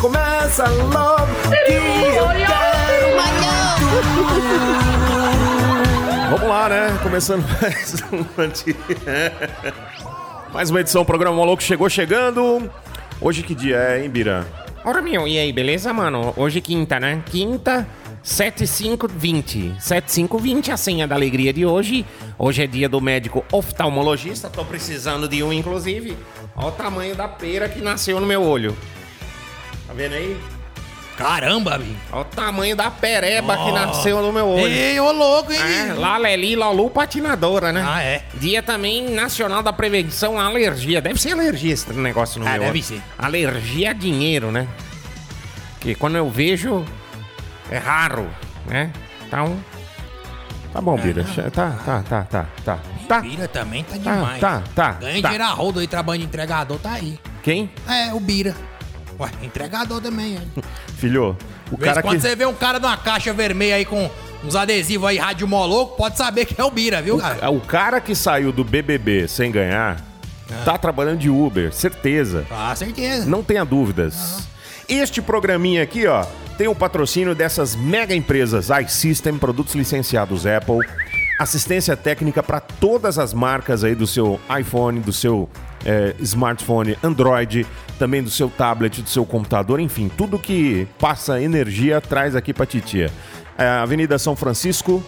Começa 0.00 0.68
logo 0.68 1.26
que 1.50 1.72
eu 1.72 2.28
quero 2.28 3.16
Vamos 6.30 6.48
lá, 6.48 6.68
né? 6.68 6.98
Começando 7.02 7.44
mais 7.62 7.94
uma, 8.10 8.26
mais 10.52 10.70
uma 10.70 10.80
edição 10.80 11.02
do 11.02 11.06
programa 11.06 11.36
Maluco 11.36 11.62
chegou 11.62 11.88
chegando. 11.88 12.70
Hoje 13.20 13.42
que 13.42 13.54
dia 13.54 13.76
é, 13.76 14.02
hein, 14.02 14.10
Bira? 14.10 14.46
Ora, 14.84 15.00
meu, 15.00 15.26
e 15.26 15.38
aí, 15.38 15.52
beleza, 15.52 15.92
mano? 15.92 16.34
Hoje 16.36 16.58
é 16.58 16.60
quinta, 16.60 17.00
né? 17.00 17.22
Quinta, 17.26 17.88
7520. 18.22 19.76
7520 19.80 20.72
a 20.72 20.76
senha 20.76 21.08
da 21.08 21.14
alegria 21.14 21.52
de 21.52 21.64
hoje. 21.64 22.04
Hoje 22.38 22.62
é 22.62 22.66
dia 22.66 22.88
do 22.88 23.00
médico 23.00 23.44
oftalmologista. 23.50 24.50
Tô 24.50 24.64
precisando 24.64 25.26
de 25.26 25.42
um, 25.42 25.52
inclusive. 25.52 26.16
Olha 26.54 26.68
o 26.68 26.72
tamanho 26.72 27.16
da 27.16 27.26
pera 27.26 27.68
que 27.68 27.80
nasceu 27.80 28.20
no 28.20 28.26
meu 28.26 28.42
olho. 28.42 28.76
Tá 29.96 30.02
vendo 30.02 30.14
aí? 30.14 30.36
Caramba, 31.16 31.78
bicho. 31.78 31.96
Olha 32.12 32.20
o 32.20 32.24
tamanho 32.26 32.76
da 32.76 32.90
pereba 32.90 33.56
que 33.56 33.72
nasceu 33.72 34.20
no 34.20 34.30
meu 34.30 34.46
olho. 34.46 34.66
Ei, 34.66 35.00
ô 35.00 35.10
louco, 35.12 35.50
hein? 35.50 35.58
É, 35.58 35.94
Laleli 35.94 36.54
Lolu 36.54 36.90
patinadora, 36.90 37.72
né? 37.72 37.82
Ah, 37.88 38.02
é. 38.02 38.22
Dia 38.34 38.62
também 38.62 39.08
nacional 39.08 39.62
da 39.62 39.72
prevenção 39.72 40.38
à 40.38 40.44
alergia. 40.44 41.00
Deve 41.00 41.18
ser 41.18 41.32
alergia 41.32 41.72
esse 41.72 41.90
negócio 41.94 42.38
no 42.38 42.46
Ah, 42.46 42.50
meu 42.52 42.60
deve 42.60 42.72
olho. 42.72 42.82
ser. 42.84 43.02
Alergia 43.18 43.90
a 43.90 43.92
dinheiro, 43.94 44.50
né? 44.52 44.68
Que 45.80 45.94
quando 45.94 46.16
eu 46.16 46.28
vejo 46.28 46.84
é 47.70 47.78
raro, 47.78 48.28
né? 48.66 48.92
Então, 49.26 49.58
tá 50.70 50.82
bom, 50.82 50.98
Bira. 50.98 51.24
Tá, 51.50 51.70
tá, 51.70 52.02
tá, 52.06 52.22
tá, 52.24 52.46
tá. 52.62 52.78
Tá. 53.08 53.20
Bira 53.20 53.48
também 53.48 53.84
tá 53.84 53.92
Tá, 53.96 53.98
demais. 54.14 54.40
tá, 54.40 54.62
tá, 54.74 54.92
Ganha 54.92 55.22
tá. 55.22 55.28
dinheiro 55.30 55.44
a 55.44 55.54
rodo 55.54 55.78
aí, 55.80 55.86
trabalho 55.86 56.18
de 56.20 56.26
entregador, 56.26 56.78
tá 56.78 56.92
aí. 56.92 57.18
Quem? 57.42 57.70
É, 57.88 58.12
o 58.12 58.20
Bira. 58.20 58.54
Ué, 59.18 59.30
entregador 59.42 60.00
também, 60.00 60.36
é. 60.36 60.60
Filho, 60.96 61.36
o 61.70 61.78
cara 61.78 62.02
quando 62.02 62.16
que. 62.16 62.20
você 62.20 62.36
vê 62.36 62.46
um 62.46 62.54
cara 62.54 62.78
numa 62.78 62.96
caixa 62.96 63.32
vermelha 63.32 63.76
aí 63.76 63.84
com 63.84 64.10
uns 64.44 64.54
adesivos 64.54 65.08
aí, 65.08 65.16
rádio 65.16 65.48
moloco, 65.48 65.96
pode 65.96 66.16
saber 66.16 66.44
que 66.44 66.60
é 66.60 66.64
o 66.64 66.70
Bira, 66.70 67.02
viu, 67.02 67.18
cara? 67.18 67.50
O 67.50 67.60
cara 67.60 68.00
que 68.00 68.14
saiu 68.14 68.52
do 68.52 68.62
BBB 68.62 69.26
sem 69.28 69.50
ganhar 69.50 70.00
tá 70.64 70.78
trabalhando 70.78 71.18
de 71.18 71.30
Uber, 71.30 71.72
certeza. 71.72 72.46
Ah, 72.50 72.74
certeza. 72.76 73.26
Não 73.26 73.42
tenha 73.42 73.64
dúvidas. 73.64 74.46
Este 74.88 75.20
programinha 75.20 75.82
aqui, 75.82 76.06
ó, 76.06 76.24
tem 76.56 76.68
o 76.68 76.74
patrocínio 76.74 77.34
dessas 77.34 77.74
mega 77.74 78.14
empresas 78.14 78.68
iSystem, 78.70 79.36
produtos 79.36 79.74
licenciados 79.74 80.46
Apple, 80.46 80.78
assistência 81.38 81.96
técnica 81.96 82.42
para 82.42 82.60
todas 82.60 83.18
as 83.18 83.34
marcas 83.34 83.82
aí 83.82 83.94
do 83.94 84.06
seu 84.06 84.40
iPhone, 84.58 85.00
do 85.00 85.12
seu 85.12 85.48
eh, 85.86 86.14
smartphone 86.20 86.98
Android, 87.02 87.66
também 87.98 88.22
do 88.22 88.28
seu 88.28 88.50
tablet, 88.50 89.00
do 89.00 89.08
seu 89.08 89.24
computador, 89.24 89.80
enfim, 89.80 90.10
tudo 90.14 90.38
que 90.38 90.86
passa 90.98 91.40
energia 91.40 91.98
traz 92.00 92.36
aqui 92.36 92.52
para 92.52 92.66
titia. 92.66 93.10
É, 93.56 93.66
Avenida 93.66 94.18
São 94.18 94.36
Francisco, 94.36 95.02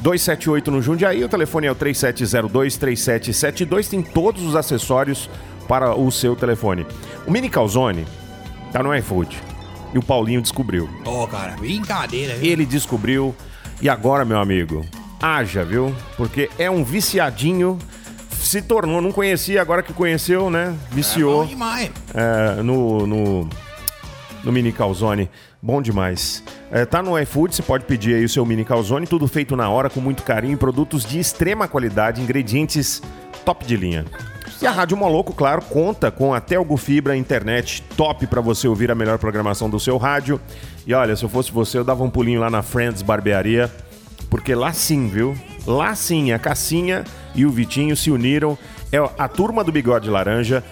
278 0.00 0.70
no 0.70 0.82
Jundiaí, 0.82 1.24
o 1.24 1.28
telefone 1.28 1.68
é 1.68 1.72
o 1.72 1.76
3702-3772, 1.76 3.88
tem 3.88 4.02
todos 4.02 4.42
os 4.42 4.54
acessórios 4.56 5.30
para 5.66 5.94
o 5.94 6.10
seu 6.10 6.36
telefone. 6.36 6.86
O 7.26 7.30
Mini 7.30 7.48
Calzone 7.48 8.04
tá 8.72 8.82
no 8.82 8.94
iFood 8.94 9.40
e 9.94 9.98
o 9.98 10.02
Paulinho 10.02 10.42
descobriu. 10.42 10.88
Ô, 11.04 11.26
cara, 11.26 11.56
brincadeira, 11.56 12.34
viu? 12.34 12.50
Ele 12.50 12.66
descobriu 12.66 13.34
e 13.80 13.88
agora, 13.88 14.24
meu 14.24 14.38
amigo, 14.38 14.84
haja, 15.22 15.64
viu? 15.64 15.94
Porque 16.16 16.50
é 16.58 16.70
um 16.70 16.84
viciadinho, 16.84 17.78
se 18.46 18.62
tornou, 18.62 19.00
não 19.00 19.12
conhecia, 19.12 19.60
agora 19.60 19.82
que 19.82 19.92
conheceu, 19.92 20.50
né? 20.50 20.74
É 20.90 20.94
Viciou 20.94 21.42
bom 21.42 21.46
demais. 21.46 21.90
é, 22.14 22.62
no, 22.62 23.06
no, 23.06 23.48
no 24.42 24.52
Mini 24.52 24.72
Calzone. 24.72 25.30
Bom 25.62 25.80
demais. 25.80 26.42
É, 26.70 26.84
tá 26.84 27.02
no 27.02 27.18
iFood, 27.18 27.54
você 27.54 27.62
pode 27.62 27.84
pedir 27.84 28.14
aí 28.16 28.24
o 28.24 28.28
seu 28.28 28.44
Mini 28.44 28.64
Calzone, 28.64 29.06
tudo 29.06 29.26
feito 29.26 29.56
na 29.56 29.70
hora, 29.70 29.88
com 29.88 29.98
muito 29.98 30.22
carinho, 30.22 30.58
produtos 30.58 31.04
de 31.06 31.18
extrema 31.18 31.66
qualidade, 31.66 32.20
ingredientes 32.20 33.00
top 33.46 33.64
de 33.64 33.76
linha. 33.76 34.04
E 34.60 34.66
a 34.66 34.70
Rádio 34.70 34.96
Moloco, 34.96 35.32
claro, 35.32 35.62
conta 35.62 36.10
com 36.10 36.32
a 36.32 36.40
Telgo 36.40 36.76
Fibra 36.76 37.16
internet 37.16 37.82
top 37.96 38.26
para 38.26 38.40
você 38.40 38.68
ouvir 38.68 38.90
a 38.90 38.94
melhor 38.94 39.18
programação 39.18 39.68
do 39.68 39.80
seu 39.80 39.96
rádio. 39.96 40.40
E 40.86 40.92
olha, 40.94 41.16
se 41.16 41.24
eu 41.24 41.28
fosse 41.28 41.50
você, 41.50 41.78
eu 41.78 41.84
dava 41.84 42.04
um 42.04 42.10
pulinho 42.10 42.40
lá 42.40 42.50
na 42.50 42.62
Friends 42.62 43.02
Barbearia, 43.02 43.70
porque 44.30 44.54
lá 44.54 44.72
sim, 44.72 45.08
viu? 45.08 45.34
Lá 45.66 45.94
sim, 45.94 46.32
a 46.32 46.38
Cassinha 46.38 47.04
e 47.34 47.46
o 47.46 47.50
Vitinho 47.50 47.96
se 47.96 48.10
uniram. 48.10 48.58
É 48.92 48.98
a 49.18 49.28
turma 49.28 49.64
do 49.64 49.72
Bigode 49.72 50.08
Laranja, 50.10 50.62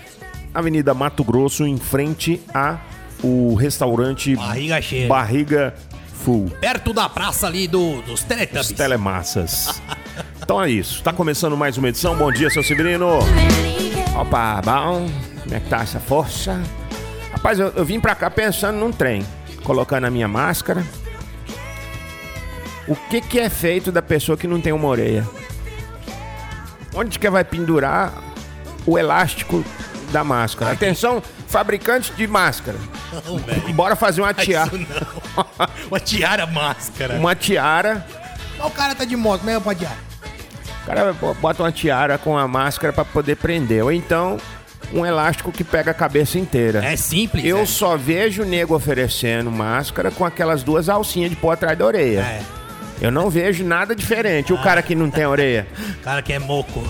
Avenida 0.54 0.92
Mato 0.94 1.24
Grosso, 1.24 1.66
em 1.66 1.76
frente 1.78 2.40
a 2.54 2.78
o 3.22 3.54
restaurante 3.54 4.34
Barriga 4.36 4.82
cheia. 4.82 5.08
Barriga 5.08 5.74
Full. 6.24 6.50
Perto 6.60 6.92
da 6.92 7.08
praça 7.08 7.46
ali 7.46 7.66
do, 7.66 8.02
dos 8.02 8.20
Os 8.20 8.24
Teletubbies. 8.24 8.72
telemassas. 8.72 9.80
Então 10.42 10.60
é 10.60 10.68
isso. 10.68 11.02
Tá 11.04 11.12
começando 11.12 11.56
mais 11.56 11.78
uma 11.78 11.88
edição. 11.88 12.16
Bom 12.16 12.30
dia, 12.30 12.50
seu 12.50 12.64
Severino. 12.64 13.20
Opa, 14.20 14.60
bom? 14.60 15.08
Como 15.44 15.54
é 15.54 15.60
que 15.60 15.68
tá 15.68 15.78
essa 15.82 16.00
força? 16.00 16.60
Rapaz, 17.30 17.60
eu, 17.60 17.68
eu 17.76 17.84
vim 17.84 18.00
pra 18.00 18.14
cá 18.16 18.28
pensando 18.28 18.76
num 18.76 18.90
trem, 18.90 19.24
colocando 19.62 20.04
a 20.04 20.10
minha 20.10 20.26
máscara. 20.26 20.84
O 22.88 22.96
que 22.96 23.20
que 23.20 23.38
é 23.38 23.48
feito 23.48 23.92
da 23.92 24.02
pessoa 24.02 24.36
que 24.36 24.46
não 24.46 24.60
tem 24.60 24.72
uma 24.72 24.88
orelha? 24.88 25.26
Onde 26.94 27.18
que 27.18 27.30
vai 27.30 27.44
pendurar 27.44 28.12
o 28.86 28.98
elástico 28.98 29.64
da 30.10 30.22
máscara? 30.24 30.72
Atenção, 30.72 31.22
fabricantes 31.48 32.14
de 32.16 32.26
máscara. 32.26 32.76
Não, 33.26 33.38
velho. 33.38 33.72
Bora 33.72 33.94
fazer 33.96 34.20
uma 34.20 34.34
Faz 34.34 34.46
tiara. 34.46 34.70
isso 34.74 34.86
não. 34.88 35.46
Uma 35.88 36.00
tiara 36.00 36.46
máscara. 36.46 37.14
Uma 37.14 37.34
tiara. 37.34 38.06
O 38.62 38.70
cara 38.70 38.94
tá 38.94 39.04
de 39.04 39.16
moto, 39.16 39.40
como 39.40 39.50
é 39.50 39.54
que 39.56 39.60
pode 39.60 39.78
tiara? 39.80 39.96
O 40.82 40.86
cara 40.86 41.12
bota 41.40 41.62
uma 41.62 41.72
tiara 41.72 42.18
com 42.18 42.36
a 42.36 42.46
máscara 42.48 42.92
pra 42.92 43.04
poder 43.04 43.36
prender. 43.36 43.82
Ou 43.84 43.92
então, 43.92 44.36
um 44.92 45.06
elástico 45.06 45.50
que 45.52 45.62
pega 45.64 45.92
a 45.92 45.94
cabeça 45.94 46.38
inteira. 46.38 46.84
É 46.84 46.96
simples, 46.96 47.44
Eu 47.44 47.58
né? 47.58 47.66
só 47.66 47.96
vejo 47.96 48.44
nego 48.44 48.74
oferecendo 48.74 49.50
máscara 49.50 50.10
com 50.10 50.24
aquelas 50.24 50.62
duas 50.62 50.88
alcinhas 50.88 51.30
de 51.30 51.36
pôr 51.36 51.50
atrás 51.52 51.78
da 51.78 51.86
orelha. 51.86 52.20
É. 52.20 52.42
Eu 53.02 53.10
não 53.10 53.28
vejo 53.28 53.64
nada 53.64 53.96
diferente. 53.96 54.52
O 54.52 54.62
cara 54.62 54.80
que 54.80 54.94
não 54.94 55.10
tem 55.10 55.26
orelha. 55.26 55.66
Cara 56.04 56.22
que 56.22 56.32
é 56.32 56.38
moco. 56.38 56.80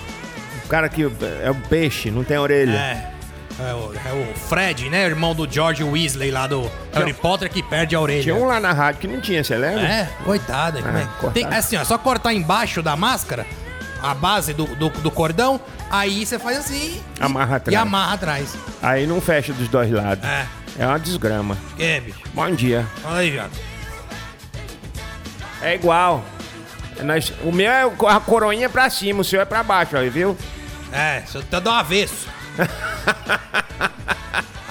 O 0.65 0.69
cara 0.69 0.87
que 0.89 1.03
é 1.03 1.51
o 1.51 1.55
peixe, 1.55 2.11
não 2.11 2.23
tem 2.23 2.37
orelha. 2.37 2.77
É. 2.77 3.13
É 3.59 3.75
o, 3.75 3.93
é 3.95 4.13
o 4.13 4.35
Fred, 4.35 4.89
né? 4.91 5.07
Irmão 5.07 5.35
do 5.35 5.51
George 5.51 5.83
Weasley 5.85 6.31
lá 6.31 6.47
do 6.47 6.71
Harry 6.93 7.13
Potter 7.15 7.51
que 7.51 7.63
perde 7.63 7.95
a 7.95 8.01
orelha. 8.01 8.23
Tinha 8.23 8.35
um 8.35 8.45
lá 8.47 8.59
na 8.61 8.73
rádio 8.73 9.01
que 9.01 9.09
não 9.09 9.21
tinha, 9.21 9.43
você 9.43 9.57
lembra? 9.57 9.83
É, 9.83 10.09
coitado. 10.25 10.79
é? 10.79 10.83
cortado. 10.83 11.33
Tem, 11.33 11.47
assim, 11.47 11.77
ó, 11.77 11.85
só 11.85 11.97
cortar 11.97 12.33
embaixo 12.35 12.83
da 12.83 12.97
máscara, 12.97 13.47
a 14.03 14.15
base 14.15 14.53
do, 14.53 14.65
do, 14.77 14.89
do 14.89 15.11
cordão, 15.11 15.61
aí 15.91 16.25
você 16.27 16.39
faz 16.39 16.59
assim 16.59 16.77
e- 16.97 17.03
Amarra 17.21 17.53
e 17.53 17.57
atrás. 17.57 17.79
amarra 17.79 18.15
atrás. 18.15 18.57
Aí 18.83 19.07
não 19.07 19.21
fecha 19.21 19.53
dos 19.53 19.69
dois 19.69 19.91
lados. 19.91 20.25
É. 20.25 20.47
É 20.79 20.87
uma 20.87 20.99
desgrama. 20.99 21.57
É, 21.79 22.01
bicho. 22.01 22.19
Bom 22.33 22.51
dia. 22.51 22.87
Fala 23.03 23.19
aí, 23.19 23.31
viado. 23.31 23.51
É 25.63 25.75
igual. 25.75 26.25
Nós- 27.03 27.33
o 27.43 27.51
meu 27.53 27.71
é 27.71 27.83
a 28.09 28.21
coroinha 28.21 28.69
pra 28.69 28.89
cima, 28.91 29.21
o 29.21 29.25
seu 29.25 29.41
é 29.41 29.45
pra 29.45 29.63
baixo, 29.63 29.97
aí, 29.97 30.09
viu? 30.11 30.37
É, 30.93 31.23
você 31.27 31.41
tá 31.43 31.59
do 31.61 31.71
avesso. 31.71 32.29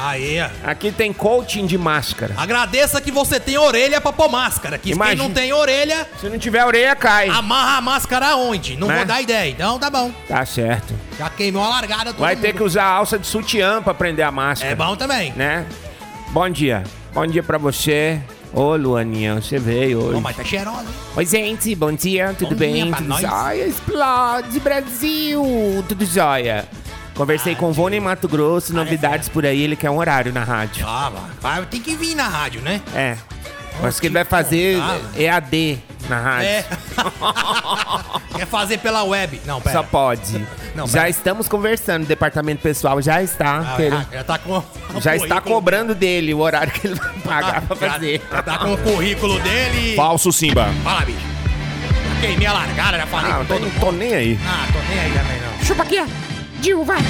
Aí, 0.04 0.40
ó. 0.42 0.50
Aqui 0.68 0.92
tem 0.92 1.14
coaching 1.14 1.68
de 1.68 1.78
máscara. 1.78 2.34
Agradeça 2.36 3.00
que 3.00 3.12
você 3.12 3.40
tem 3.40 3.56
orelha 3.60 4.02
pra 4.02 4.12
pôr 4.12 4.30
máscara. 4.32 4.80
Que 4.80 4.92
Imagina- 4.94 5.16
quem 5.16 5.28
não 5.28 5.32
tem 5.34 5.54
orelha, 5.54 6.08
Se 6.20 6.28
não 6.28 6.40
tiver 6.40 6.66
orelha, 6.66 6.96
cai. 6.96 7.30
amarra 7.30 7.78
a 7.78 7.82
máscara 7.82 8.30
aonde? 8.30 8.76
Não 8.78 8.88
Né? 8.88 8.96
vou 8.98 9.06
dar 9.06 9.22
ideia. 9.22 9.52
Então 9.52 9.78
tá 9.78 9.92
bom. 9.92 10.12
Tá 10.28 10.44
certo. 10.44 10.96
Já 11.20 11.30
queimou 11.30 11.64
a 11.64 11.70
largada 11.70 12.14
Vai 12.14 12.36
ter 12.36 12.48
mundo. 12.48 12.58
que 12.58 12.64
usar 12.64 12.86
alça 12.86 13.20
de 13.20 13.28
sutiã 13.28 13.80
pra 13.84 13.94
prender 13.94 14.26
a 14.26 14.32
máscara. 14.32 14.72
É 14.72 14.76
bom 14.76 14.96
também. 14.96 15.34
Né? 15.34 15.68
Bom 16.30 16.50
dia. 16.50 16.84
Bom 17.14 17.28
dia 17.28 17.44
pra 17.44 17.60
você. 17.60 18.20
Ô, 18.54 18.76
Luaninha, 18.76 19.36
você 19.36 19.58
veio 19.58 20.00
hoje. 20.04 20.14
Bom, 20.16 20.22
mas 20.22 20.36
tá 20.36 20.44
cheirosa. 20.44 20.86
Oi, 21.16 21.26
gente, 21.26 21.74
bom 21.74 21.92
dia, 21.94 22.36
tudo 22.38 22.50
Bom 22.50 22.56
dia 22.56 22.72
bem? 22.74 22.88
pra 22.90 22.98
Tudo 22.98 23.08
nós. 23.10 23.22
jóia? 23.22 23.66
Explode, 23.68 24.60
Brasil! 24.60 25.42
Tudo 25.88 26.06
jóia. 26.06 26.66
Conversei 27.16 27.56
com 27.56 27.70
o 27.70 27.74
Vônei 27.74 28.00
Mato 28.00 28.28
Grosso, 28.28 28.74
novidades 28.74 29.30
por 29.30 29.46
aí, 29.46 29.62
ele 29.62 29.76
quer 29.76 29.90
um 29.90 29.98
horário 29.98 30.34
na 30.34 30.44
rádio. 30.44 30.86
Ah, 30.88 31.12
vai. 31.40 31.66
Tem 31.66 31.80
que 31.82 31.96
vir 31.96 32.14
na 32.16 32.28
rádio, 32.28 32.62
né? 32.62 32.82
É. 32.94 33.16
Mas 33.82 34.00
que 34.00 34.08
ele 34.08 34.14
vai 34.16 34.26
fazer 34.26 34.76
contado. 34.80 35.02
EAD 35.20 35.80
na 36.10 36.20
rádio. 36.20 36.50
É. 36.50 36.66
Quer 38.42 38.48
fazer 38.48 38.80
pela 38.80 39.04
web. 39.04 39.40
Não, 39.46 39.62
pera. 39.62 39.76
Só 39.76 39.84
pode. 39.84 40.44
Não, 40.74 40.88
já 40.88 40.94
pera. 41.02 41.10
estamos 41.10 41.48
conversando, 41.48 42.06
o 42.06 42.08
departamento 42.08 42.60
pessoal 42.60 43.00
já 43.00 43.22
está. 43.22 43.58
Ah, 43.60 43.74
querendo- 43.78 44.08
já, 44.12 44.18
já 44.18 44.24
tá 44.24 44.40
com. 44.40 44.64
já 45.00 45.16
está 45.16 45.40
cobrando 45.40 45.94
dele 45.94 46.34
o 46.34 46.40
horário 46.40 46.74
que 46.74 46.88
ele 46.88 46.96
vai 46.96 47.14
pagar 47.20 47.62
pra 47.62 47.76
já- 47.78 47.94
fazer. 47.94 48.20
Já 48.32 48.42
tá 48.42 48.58
com 48.58 48.74
o 48.74 48.78
currículo 48.80 49.40
dele. 49.42 49.96
Falso 49.96 50.32
Simba. 50.32 50.70
Fala, 50.84 51.02
bicho. 51.06 51.20
Queimei 52.20 52.48
a 52.48 52.54
largada, 52.54 52.98
já 52.98 53.06
falei 53.06 53.30
Ah, 53.32 53.34
com 53.36 53.40
não 53.42 53.46
todo 53.46 53.60
tô, 53.60 53.66
mundo. 53.66 53.80
tô 53.80 53.92
nem 53.92 54.12
aí. 54.16 54.40
Ah, 54.44 54.66
tô 54.74 54.80
nem 54.90 55.00
aí 55.00 55.12
também 55.12 55.40
não. 55.40 55.64
Chupa 55.64 55.84
aqui, 55.84 56.00
ó. 56.00 56.06
Dil, 56.62 56.84
vai. 56.84 57.02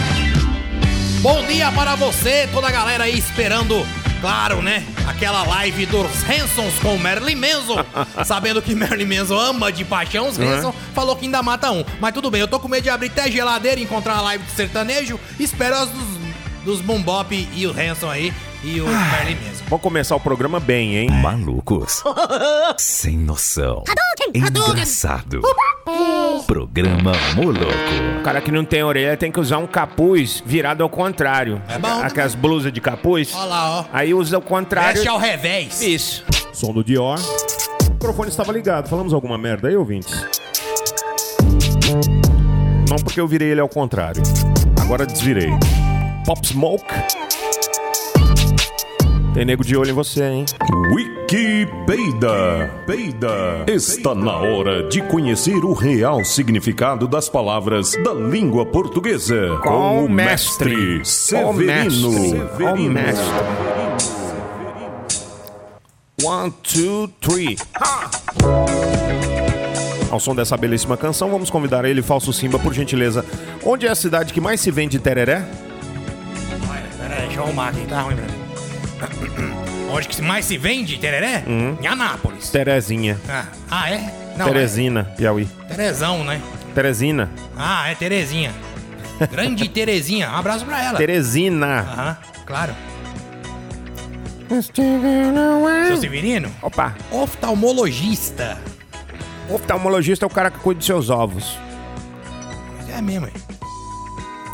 Bom 1.21 1.45
dia 1.45 1.71
para 1.71 1.95
você, 1.95 2.49
toda 2.51 2.67
a 2.67 2.71
galera 2.71 3.05
aí 3.05 3.17
esperando, 3.17 3.87
claro, 4.21 4.61
né? 4.61 4.85
Aquela 5.07 5.43
live 5.43 5.87
dos 5.87 6.11
Hansons 6.29 6.75
com 6.79 6.95
o 6.95 6.99
Marilyn 6.99 7.35
Manson. 7.35 7.83
sabendo 8.23 8.61
que 8.61 8.75
Marilyn 8.75 9.17
Manson 9.17 9.37
ama 9.37 9.71
de 9.71 9.83
paixão 9.83 10.29
os 10.29 10.39
Hanson, 10.39 10.73
falou 10.93 11.15
que 11.15 11.25
ainda 11.25 11.41
mata 11.41 11.71
um. 11.71 11.83
Mas 11.99 12.13
tudo 12.13 12.29
bem, 12.29 12.39
eu 12.39 12.47
tô 12.47 12.59
com 12.59 12.67
medo 12.67 12.83
de 12.83 12.89
abrir 12.89 13.09
até 13.09 13.23
a 13.23 13.29
geladeira 13.29 13.79
e 13.79 13.83
encontrar 13.83 14.13
uma 14.13 14.21
live 14.21 14.43
de 14.45 14.51
sertanejo. 14.51 15.19
Espero 15.39 15.75
as 15.75 15.89
dos, 15.89 16.07
dos 16.63 16.81
Boom 16.81 17.01
Bop 17.01 17.49
e 17.53 17.67
o 17.67 17.71
Hanson 17.71 18.09
aí 18.09 18.31
e 18.63 18.79
o 18.79 18.85
Marilyn 18.85 19.35
Manson. 19.35 19.63
Vamos 19.67 19.81
começar 19.81 20.15
o 20.15 20.19
programa 20.19 20.59
bem, 20.59 20.97
hein? 20.97 21.09
Malucos. 21.09 22.03
Sem 22.77 23.17
noção. 23.17 23.83
Engraçado. 24.33 25.41
Programa 26.51 27.13
Moloco. 27.33 28.19
O 28.19 28.23
cara 28.23 28.41
que 28.41 28.51
não 28.51 28.65
tem 28.65 28.83
orelha 28.83 29.15
tem 29.15 29.31
que 29.31 29.39
usar 29.39 29.57
um 29.57 29.65
capuz 29.65 30.43
virado 30.45 30.83
ao 30.83 30.89
contrário. 30.89 31.61
É 31.69 31.79
bom. 31.79 32.01
Aquelas 32.01 32.35
blusas 32.35 32.73
de 32.73 32.81
capuz. 32.81 33.33
Olha 33.33 33.45
lá, 33.45 33.79
ó. 33.79 33.85
Aí 33.93 34.13
usa 34.13 34.37
o 34.37 34.41
contrário. 34.41 34.95
Veste 34.95 35.07
ao 35.07 35.17
revés. 35.17 35.81
Isso. 35.81 36.25
Som 36.51 36.73
do 36.73 36.83
Dior. 36.83 37.17
O 37.87 37.93
microfone 37.93 38.27
estava 38.27 38.51
ligado. 38.51 38.89
Falamos 38.89 39.13
alguma 39.13 39.37
merda 39.37 39.69
aí, 39.69 39.77
ouvintes? 39.77 40.25
Não 42.89 42.97
porque 42.97 43.21
eu 43.21 43.27
virei 43.29 43.51
ele 43.51 43.61
ao 43.61 43.69
contrário. 43.69 44.21
Agora 44.81 45.05
desvirei. 45.05 45.51
Pop 46.25 46.45
Smoke. 46.45 46.93
Tem 49.33 49.45
nego 49.45 49.63
de 49.63 49.77
olho 49.77 49.91
em 49.91 49.93
você, 49.93 50.23
hein? 50.25 50.45
Wikipedia. 50.93 52.69
Peida. 52.85 53.63
Está 53.65 54.13
na 54.13 54.35
hora 54.35 54.89
de 54.89 55.01
conhecer 55.03 55.63
o 55.63 55.71
real 55.73 56.25
significado 56.25 57.07
das 57.07 57.29
palavras 57.29 57.93
da 58.03 58.13
língua 58.13 58.65
portuguesa 58.65 59.57
Com 59.63 60.05
o 60.05 60.09
mestre. 60.09 60.99
Severino. 61.05 61.41
Com 61.41 61.49
o 61.49 61.53
mestre. 61.53 62.29
Severino. 62.29 62.57
Com 62.57 62.73
o 62.73 62.89
mestre. 62.89 63.25
One, 66.23 66.51
two, 66.61 67.07
three. 67.21 67.57
Ha! 67.79 68.11
Ao 70.11 70.19
som 70.19 70.35
dessa 70.35 70.57
belíssima 70.57 70.97
canção, 70.97 71.31
vamos 71.31 71.49
convidar 71.49 71.85
ele, 71.85 72.01
Falso 72.01 72.33
Simba, 72.33 72.59
por 72.59 72.73
gentileza. 72.73 73.25
Onde 73.65 73.87
é 73.87 73.89
a 73.89 73.95
cidade 73.95 74.33
que 74.33 74.41
mais 74.41 74.59
se 74.59 74.69
vende 74.69 74.99
tereré? 74.99 75.47
Pera 76.99 77.15
aí, 77.15 77.21
deixa 77.21 77.39
eu 77.39 77.43
arrumar 77.45 77.69
aqui, 77.69 77.85
tá 77.87 78.01
ruim 78.01 78.15
mim. 78.15 78.40
Onde 79.91 80.07
que 80.07 80.21
mais 80.21 80.45
se 80.45 80.57
vende 80.57 80.97
tereré? 80.97 81.43
Em 81.81 81.85
Anápolis. 81.87 82.49
Terezinha. 82.49 83.19
Ah, 83.27 83.45
ah, 83.69 83.89
é? 83.91 84.13
Não, 84.37 84.45
Teresina, 84.45 85.03
Piauí. 85.17 85.47
é 85.69 85.73
Terezão, 85.73 86.23
né? 86.23 86.41
Teresina. 86.73 87.29
Ah, 87.57 87.89
é 87.89 87.95
Terezinha. 87.95 88.53
Grande 89.31 89.67
Terezinha. 89.69 90.29
Um 90.31 90.35
abraço 90.35 90.65
pra 90.65 90.81
ela. 90.81 90.97
Teresina. 90.97 91.81
Aham, 91.81 92.17
claro. 92.45 92.73
Seu 95.87 95.97
Severino, 95.97 96.51
Opa. 96.61 96.93
oftalmologista. 97.09 98.57
Oftalmologista 99.49 100.25
é 100.25 100.27
o 100.27 100.29
cara 100.29 100.51
que 100.51 100.59
cuida 100.59 100.79
dos 100.79 100.85
seus 100.85 101.09
ovos. 101.09 101.57
É 102.93 103.01
mesmo, 103.01 103.27
é. 103.27 103.31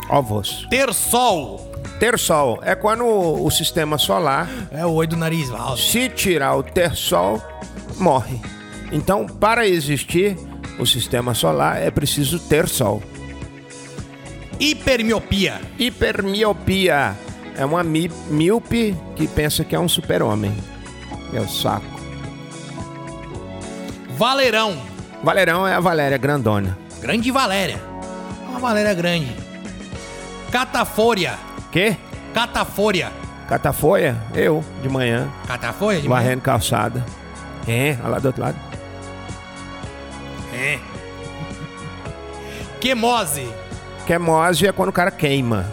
Ovos. 0.08 0.66
Ter 0.70 0.92
sol. 0.94 1.67
Ter 1.98 2.18
sol 2.18 2.60
é 2.62 2.74
quando 2.74 3.04
o, 3.04 3.44
o 3.46 3.50
sistema 3.50 3.98
solar, 3.98 4.48
É 4.70 4.86
o 4.86 4.90
oi 4.92 5.06
do 5.06 5.16
nariz 5.16 5.48
valso. 5.48 5.90
se 5.90 6.08
tirar 6.08 6.56
o 6.56 6.62
ter 6.62 6.94
sol, 6.94 7.42
morre. 7.96 8.40
Então, 8.92 9.26
para 9.26 9.66
existir 9.66 10.36
o 10.78 10.86
sistema 10.86 11.34
solar, 11.34 11.82
é 11.82 11.90
preciso 11.90 12.38
ter 12.38 12.68
sol. 12.68 13.02
Hipermiopia. 14.60 15.60
Hipermiopia 15.78 17.16
é 17.56 17.64
uma 17.64 17.82
mi 17.82 18.10
míope 18.30 18.96
que 19.16 19.26
pensa 19.26 19.64
que 19.64 19.74
é 19.74 19.80
um 19.80 19.88
super-homem. 19.88 20.56
Meu 21.32 21.48
saco. 21.48 21.86
Valerão. 24.16 24.76
Valerão 25.22 25.66
é 25.66 25.74
a 25.74 25.80
Valéria 25.80 26.16
Grandona. 26.18 26.78
Grande 27.00 27.30
Valéria. 27.30 27.80
Uma 28.48 28.58
Valéria 28.60 28.94
grande. 28.94 29.32
Catafória. 30.50 31.38
Quê? 31.78 31.96
Catafória. 32.34 33.12
Catafoia? 33.48 34.20
Eu, 34.34 34.64
de 34.82 34.88
manhã, 34.88 35.30
Catafória 35.46 36.00
de 36.00 36.08
manhã? 36.08 36.20
varrendo 36.20 36.42
calçada. 36.42 37.06
É, 37.68 37.96
olha 38.00 38.08
lá 38.08 38.18
do 38.18 38.26
outro 38.26 38.42
lado. 38.42 38.58
É. 40.52 40.80
Quemose. 42.80 43.48
Quemose 44.08 44.66
é 44.66 44.72
quando 44.72 44.88
o 44.88 44.92
cara 44.92 45.12
queima. 45.12 45.66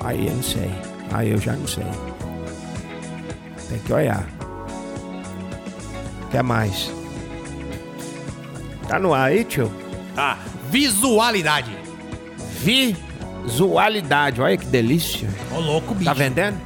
Aí 0.00 0.26
eu 0.26 0.34
não 0.34 0.42
sei. 0.42 0.74
Aí 1.12 1.30
eu 1.30 1.38
já 1.38 1.52
não 1.52 1.68
sei. 1.68 1.86
Tem 3.68 3.78
que 3.78 3.92
olhar. 3.92 4.26
Quer 6.32 6.42
mais? 6.42 6.90
Tá 8.88 8.98
no 8.98 9.14
ar 9.14 9.28
aí, 9.28 9.44
tio? 9.44 9.70
Tá. 10.16 10.36
Visualidade. 10.68 11.81
Visualidade. 12.62 14.40
Olha 14.40 14.56
que 14.56 14.66
delícia. 14.66 15.28
Ô, 15.50 15.58
louco, 15.60 15.94
bicho. 15.94 16.04
Tá 16.04 16.14
vendendo? 16.14 16.58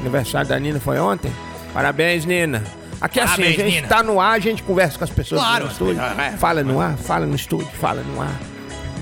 Aniversário 0.00 0.48
da 0.48 0.58
Nina 0.58 0.78
foi 0.80 0.98
ontem? 0.98 1.32
Parabéns, 1.72 2.24
Nina. 2.24 2.62
Aqui 3.00 3.20
é 3.20 3.22
assim, 3.22 3.32
a 3.32 3.36
Parabéns, 3.36 3.56
gente 3.56 3.74
Nina. 3.76 3.88
tá 3.88 4.02
no 4.02 4.20
ar, 4.20 4.32
a 4.32 4.38
gente 4.38 4.62
conversa 4.62 4.98
com 4.98 5.04
as 5.04 5.10
pessoas 5.10 5.40
Claro, 5.40 5.66
no 5.66 5.70
estúdio. 5.70 6.00
é. 6.02 6.30
Fala 6.36 6.62
no 6.64 6.80
ar, 6.80 6.96
fala 6.96 7.26
no 7.26 7.34
estúdio, 7.36 7.68
fala 7.80 8.02
no 8.02 8.20
ar. 8.20 8.34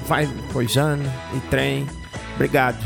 Vai 0.06 0.28
coisando 0.52 1.02
e 1.34 1.40
trem. 1.48 1.86
Obrigado. 2.34 2.76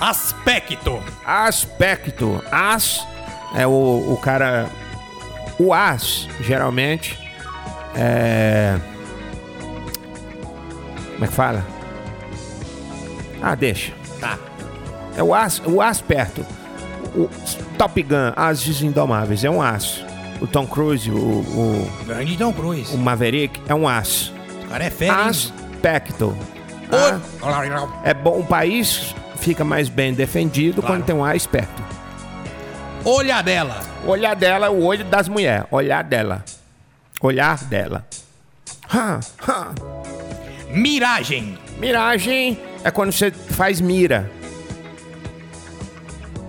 Aspecto. 0.00 1.00
Aspecto. 1.24 2.42
As 2.50 3.06
é 3.54 3.66
o, 3.66 3.70
o 4.12 4.16
cara. 4.20 4.68
O 5.58 5.72
as, 5.72 6.26
geralmente, 6.40 7.18
é. 7.94 8.78
Como 11.22 11.26
é 11.26 11.28
que 11.28 11.36
fala? 11.36 11.64
Ah, 13.40 13.54
deixa. 13.54 13.92
Tá. 14.18 14.36
É 15.16 15.22
o 15.22 15.32
as, 15.32 15.60
o 15.64 15.80
as 15.80 16.00
perto. 16.00 16.44
O 17.14 17.28
Top 17.78 18.02
Gun, 18.02 18.32
Ases 18.34 18.82
Indomáveis, 18.82 19.44
é 19.44 19.50
um 19.50 19.62
as. 19.62 20.04
O 20.40 20.48
Tom 20.48 20.66
Cruise, 20.66 21.08
o, 21.08 21.14
o, 21.16 21.90
Grande 22.06 22.36
Tom 22.36 22.52
Cruise. 22.52 22.92
o 22.92 22.98
Maverick, 22.98 23.60
é 23.68 23.74
um 23.74 23.86
as. 23.86 24.32
O 24.64 24.68
cara 24.68 24.82
é 24.82 24.90
fera? 24.90 25.26
Aspecto. 25.26 26.36
Ah, 26.90 27.20
é 28.02 28.12
bom, 28.12 28.40
o 28.40 28.44
país 28.44 29.14
fica 29.36 29.62
mais 29.62 29.88
bem 29.88 30.12
defendido 30.14 30.82
Claro. 30.82 30.96
quando 30.96 31.04
tem 31.06 31.14
um 31.14 31.24
as 31.24 31.46
perto. 31.46 31.84
Olha 33.04 33.40
dela. 33.42 33.80
Olhar 34.04 34.34
dela 34.34 34.66
é 34.66 34.70
o 34.70 34.82
olho 34.82 35.04
das 35.04 35.28
mulheres. 35.28 35.66
Olhar 35.70 36.02
dela. 36.02 36.44
Olhar 37.20 37.62
dela. 37.62 38.04
Ha, 38.92 39.20
ha. 39.46 40.01
Miragem. 40.72 41.56
Miragem 41.78 42.58
é 42.82 42.90
quando 42.90 43.12
você 43.12 43.30
faz 43.30 43.80
mira. 43.80 44.28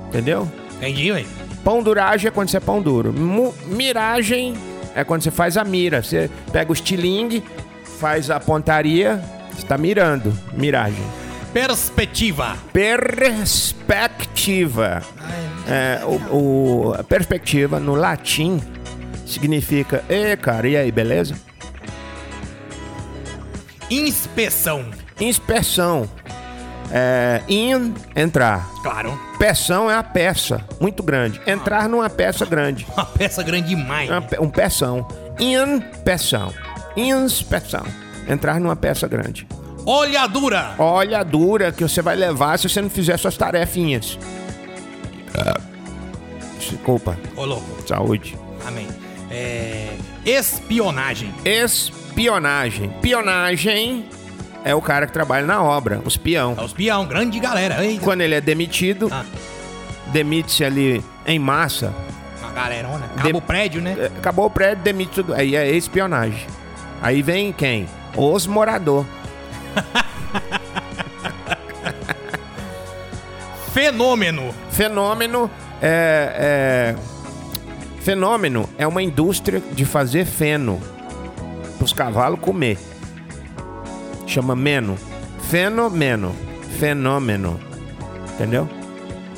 Entendeu? 0.07 0.49
Entendi, 0.77 1.11
ué. 1.11 1.25
Pão 1.63 1.81
duragem 1.83 2.27
é 2.27 2.31
quando 2.31 2.49
você 2.49 2.57
é 2.57 2.59
pão 2.59 2.81
duro. 2.81 3.13
Mu- 3.13 3.53
miragem 3.67 4.53
é 4.95 5.03
quando 5.03 5.21
você 5.23 5.31
faz 5.31 5.57
a 5.57 5.63
mira. 5.63 6.01
Você 6.03 6.29
pega 6.51 6.69
o 6.71 6.73
estilingue, 6.73 7.43
faz 7.99 8.29
a 8.29 8.39
pontaria, 8.39 9.19
você 9.55 9.65
tá 9.65 9.77
mirando. 9.77 10.33
Miragem. 10.53 11.03
Perspectiva. 11.53 12.57
Perspectiva. 12.73 15.01
É, 15.67 16.01
o, 16.05 16.89
o- 16.89 16.93
a 16.93 17.03
perspectiva 17.03 17.79
no 17.79 17.95
latim 17.95 18.59
significa, 19.25 20.03
e 20.09 20.35
cara, 20.35 20.67
e 20.67 20.75
aí, 20.75 20.91
beleza? 20.91 21.35
Inspeção. 23.89 24.85
Inspeção. 25.19 26.09
É, 26.91 27.41
in, 27.47 27.93
entrar. 28.15 28.67
Claro. 28.83 29.19
Peção 29.39 29.89
é 29.89 29.95
a 29.95 30.03
peça, 30.03 30.63
muito 30.79 31.01
grande. 31.01 31.41
Entrar 31.47 31.89
numa 31.89 32.09
peça 32.09 32.45
grande. 32.45 32.85
Uma 32.93 33.05
peça 33.05 33.41
grande 33.41 33.69
demais. 33.69 34.09
Uma 34.09 34.21
pe- 34.21 34.39
Um 34.39 34.49
peção. 34.49 35.07
inspeção. 35.39 36.53
Inspeção. 36.95 37.83
Entrar 38.27 38.59
numa 38.59 38.75
peça 38.75 39.07
grande. 39.07 39.47
Olhadura. 39.85 40.75
Olha 40.77 41.19
a 41.19 41.23
dura 41.23 41.71
que 41.71 41.83
você 41.83 42.01
vai 42.01 42.15
levar 42.15 42.57
se 42.59 42.69
você 42.69 42.81
não 42.81 42.89
fizer 42.89 43.17
suas 43.17 43.35
tarefinhas. 43.35 44.17
Desculpa. 46.59 47.17
Ô, 47.35 47.43
louco. 47.45 47.65
Saúde. 47.87 48.37
Amém. 48.65 48.87
É... 49.29 49.89
Espionagem. 50.25 51.33
Espionagem. 51.43 52.02
Pionagem 53.01 54.05
é 54.63 54.73
o 54.75 54.81
cara 54.81 55.07
que 55.07 55.13
trabalha 55.13 55.45
na 55.45 55.61
obra, 55.61 56.01
os 56.05 56.15
peão. 56.17 56.55
É 56.57 56.61
os 56.63 56.73
peão, 56.73 57.05
grande 57.05 57.39
galera. 57.39 57.83
Eita. 57.83 58.03
Quando 58.03 58.21
ele 58.21 58.35
é 58.35 58.41
demitido, 58.41 59.09
Ah, 59.11 59.23
demite-se 60.11 60.63
ali 60.63 61.03
em 61.25 61.39
massa. 61.39 61.93
uma 62.39 62.51
galerona. 62.51 63.05
Acaba 63.13 63.29
De- 63.31 63.37
o 63.37 63.41
prédio, 63.41 63.81
né? 63.81 63.95
É, 63.99 64.05
Acabou 64.05 64.45
o 64.45 64.49
prédio, 64.49 64.83
demite 64.83 65.11
tudo. 65.11 65.33
Aí 65.33 65.55
é 65.55 65.69
espionagem. 65.71 66.45
Aí 67.01 67.21
vem 67.21 67.51
quem? 67.51 67.87
Os 68.15 68.47
morador. 68.47 69.05
Fenômeno. 73.73 74.53
Fenômeno 74.69 75.49
é, 75.81 76.95
é- 76.95 77.13
Fenômeno 78.01 78.69
é 78.77 78.85
uma 78.85 79.01
indústria 79.01 79.61
de 79.71 79.85
fazer 79.85 80.25
feno 80.25 80.79
para 81.83 81.85
os 81.85 81.93
cavalos 81.93 82.39
comer. 82.39 82.77
Chama 84.25 84.55
meno. 84.55 84.97
Fenomeno. 85.49 86.33
Fenômeno. 86.79 87.59
Entendeu? 88.33 88.69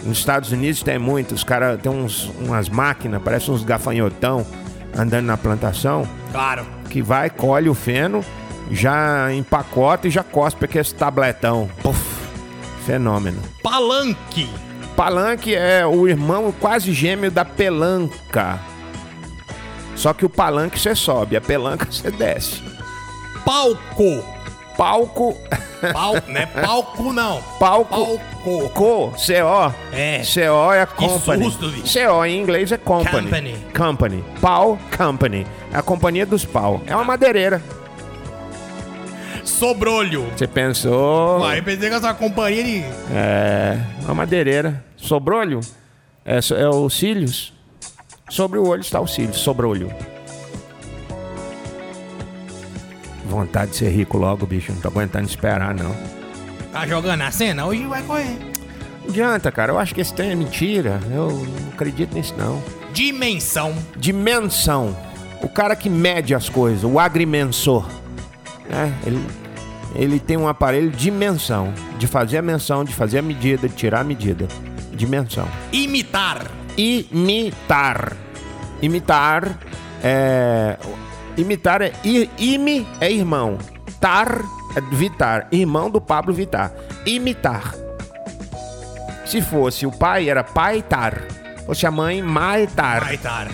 Nos 0.03 0.19
Estados 0.19 0.51
Unidos 0.51 0.83
tem 0.83 0.99
muito. 0.99 1.33
Os 1.33 1.43
caras 1.43 1.81
têm 1.81 1.91
uns, 1.91 2.31
umas 2.39 2.69
máquinas, 2.69 3.21
parecem 3.21 3.53
uns 3.53 3.63
gafanhotão 3.63 4.45
andando 4.97 5.25
na 5.25 5.35
plantação, 5.35 6.07
Claro. 6.31 6.65
que 6.89 7.01
vai, 7.01 7.29
colhe 7.29 7.67
o 7.67 7.73
feno, 7.73 8.23
já 8.71 9.33
empacota 9.33 10.07
e 10.07 10.11
já 10.11 10.23
cospe 10.23 10.65
aquele 10.65 10.85
tabletão. 10.85 11.69
Puf. 11.81 11.99
Fenômeno. 12.85 13.41
Palanque. 13.63 14.47
Palanque 14.95 15.53
é 15.53 15.85
o 15.85 16.07
irmão 16.07 16.53
quase 16.61 16.93
gêmeo 16.93 17.31
da 17.31 17.43
pelanca. 17.43 18.59
Só 19.95 20.13
que 20.13 20.25
o 20.25 20.29
palanque 20.29 20.79
você 20.79 20.93
sobe, 20.93 21.35
a 21.35 21.41
pelanca 21.41 21.87
você 21.89 22.11
desce. 22.11 22.61
Palco. 23.45 24.35
Palco, 24.77 25.37
Pal... 25.93 26.15
não 26.27 26.41
é 26.41 26.45
palco, 26.45 27.13
não. 27.13 27.41
palco, 27.57 27.89
Palco. 27.89 28.69
co, 28.71 29.11
CO. 29.11 29.73
É. 29.93 30.21
CO 30.21 30.73
é 30.73 30.85
company. 30.85 31.45
susto, 31.45 31.69
bicho. 31.69 31.97
CO 31.97 32.25
em 32.25 32.41
inglês 32.41 32.73
é 32.73 32.77
company. 32.77 33.23
Company. 33.23 33.57
Company. 33.73 34.25
Pau, 34.41 34.77
company. 34.97 35.47
É 35.71 35.77
a 35.77 35.81
companhia 35.81 36.25
dos 36.25 36.43
pau. 36.43 36.81
É 36.85 36.93
uma 36.93 37.05
madeireira. 37.05 37.61
Sobrolho. 39.45 40.27
Você 40.35 40.47
pensou... 40.47 41.39
Vai, 41.39 41.59
eu 41.59 41.63
pensei 41.63 41.87
que 41.87 41.95
essa 41.95 42.13
companhia 42.13 42.63
de... 42.63 42.83
É, 43.13 43.79
uma 44.03 44.13
madeireira. 44.13 44.83
Sobrolho 44.97 45.61
é, 46.25 46.39
é 46.39 46.67
os 46.67 46.93
cílios. 46.93 47.54
Sobre 48.29 48.57
o 48.59 48.67
olho 48.67 48.81
está 48.81 48.99
o 48.99 49.07
cílio, 49.07 49.33
sobrolho. 49.33 49.91
Vontade 53.25 53.71
de 53.71 53.77
ser 53.77 53.89
rico 53.89 54.17
logo, 54.17 54.45
bicho. 54.45 54.71
Não 54.71 54.79
tô 54.81 54.87
aguentando 54.87 55.25
esperar, 55.27 55.73
não. 55.73 55.95
Tá 56.71 56.87
jogando 56.87 57.21
a 57.21 57.31
cena? 57.31 57.65
Hoje 57.65 57.83
vai 57.85 58.01
correr. 58.03 58.37
Não 59.03 59.09
adianta, 59.09 59.51
cara. 59.51 59.71
Eu 59.71 59.79
acho 59.79 59.93
que 59.93 60.01
esse 60.01 60.13
trem 60.13 60.31
é 60.31 60.35
mentira. 60.35 60.99
Eu 61.11 61.31
não 61.31 61.69
acredito 61.73 62.13
nisso, 62.13 62.33
não. 62.37 62.61
Dimensão. 62.93 63.75
Dimensão. 63.97 64.95
O 65.41 65.49
cara 65.49 65.75
que 65.75 65.89
mede 65.89 66.33
as 66.33 66.49
coisas, 66.49 66.83
o 66.83 66.99
agrimensor. 66.99 67.87
né? 68.69 68.93
Ele, 69.05 69.21
ele 69.95 70.19
tem 70.19 70.37
um 70.37 70.47
aparelho 70.47 70.89
de 70.89 70.97
dimensão. 70.97 71.73
De 71.99 72.07
fazer 72.07 72.37
a 72.37 72.41
menção, 72.41 72.83
de 72.83 72.93
fazer 72.93 73.19
a 73.19 73.21
medida, 73.21 73.67
de 73.67 73.75
tirar 73.75 74.01
a 74.01 74.03
medida. 74.03 74.47
Dimensão. 74.93 75.47
Imitar. 75.71 76.45
Imitar. 76.77 78.13
Imitar 78.81 79.57
é. 80.03 80.77
Imitar 81.37 81.81
é. 81.81 81.91
i- 82.03 82.29
Imi 82.37 82.87
é 83.01 83.11
irmão. 83.11 83.57
Tar 83.99 84.41
é 84.75 84.81
Vitar. 84.95 85.47
Irmão 85.51 85.89
do 85.89 85.99
Pablo 86.01 86.33
Vitar. 86.33 86.71
Imitar. 87.05 87.73
Se 89.25 89.41
fosse 89.41 89.85
o 89.85 89.91
pai, 89.91 90.29
era 90.29 90.43
pai 90.43 90.81
tar. 90.83 91.23
Fosse 91.65 91.87
a 91.87 91.91
mãe, 91.91 92.21
mãe 92.21 92.67
tar. 92.67 93.03
Maitar. 93.05 93.47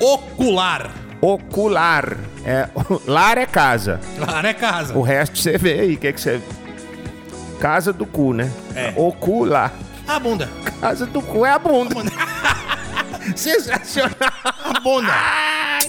Ocular. 0.00 0.90
Ocular. 1.20 2.16
É, 2.44 2.68
lar 3.06 3.38
é 3.38 3.46
casa. 3.46 4.00
Lá, 4.18 4.42
né, 4.42 4.52
casa? 4.52 4.96
O 4.96 5.02
resto 5.02 5.38
você 5.38 5.56
vê 5.58 5.80
aí. 5.80 5.94
O 5.94 5.98
que, 5.98 6.12
que 6.12 6.20
você. 6.20 6.40
Casa 7.60 7.92
do 7.92 8.04
cu, 8.04 8.32
né? 8.32 8.50
É. 8.74 8.92
Ocular. 8.96 9.72
A 10.12 10.18
bunda. 10.18 10.46
Casa 10.78 11.06
do 11.06 11.22
cu 11.22 11.46
é 11.46 11.50
a 11.52 11.58
bunda. 11.58 11.94
Sensacional. 13.34 14.12
A 14.44 14.78
bunda. 14.78 15.10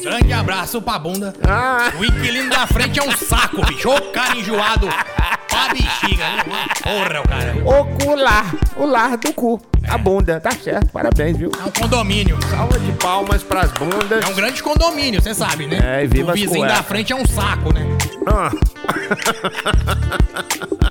Grande 0.01 0.31
abraço 0.31 0.81
pra 0.81 0.97
bunda. 0.97 1.33
Ah. 1.45 1.91
O 1.99 2.05
inquilino 2.05 2.49
da 2.49 2.65
frente 2.65 2.99
é 2.99 3.03
um 3.03 3.11
saco, 3.11 3.65
bicho. 3.65 3.89
Ô 3.89 3.99
cara 4.13 4.37
enjoado. 4.37 4.87
Pra 5.49 5.67
bexiga. 5.73 6.23
Porra, 6.81 7.19
o 7.19 7.27
cara. 7.27 7.53
Ocular. 7.81 8.55
O 8.77 8.85
lar 8.85 9.17
do 9.17 9.33
cu. 9.33 9.61
A 9.89 9.97
bunda. 9.97 10.39
Tá 10.39 10.51
certo. 10.51 10.89
Parabéns, 10.93 11.35
viu? 11.37 11.51
É 11.59 11.65
um 11.65 11.71
condomínio. 11.71 12.39
Salva 12.49 12.79
de 12.79 12.93
palmas 12.93 13.43
pras 13.43 13.71
bundas. 13.73 14.23
É 14.23 14.27
um 14.29 14.33
grande 14.35 14.63
condomínio, 14.63 15.21
você 15.21 15.33
sabe, 15.33 15.67
né? 15.67 15.79
É, 15.83 16.03
e 16.05 16.07
viva 16.07 16.31
O 16.31 16.33
vizinho 16.33 16.65
da 16.65 16.81
frente 16.81 17.11
é 17.11 17.15
um 17.15 17.25
saco, 17.25 17.73
né? 17.73 17.81
Ah, 18.25 18.51
O 20.71 20.75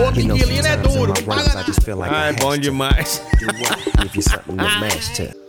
outro 0.00 0.20
inquilino 0.20 0.66
é 0.66 0.76
duro. 0.76 1.12
Ah, 2.10 2.26
é 2.26 2.32
bom 2.32 2.56
demais. 2.56 3.22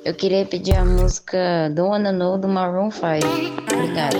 Eu 0.05 0.13
queria 0.13 0.45
pedir 0.45 0.75
a 0.75 0.85
música 0.85 1.69
Don't 1.73 1.91
Wanna 1.91 2.11
Know 2.11 2.37
do 2.37 2.47
Maroon 2.47 2.91
5. 2.91 3.05
Obrigada. 3.73 4.17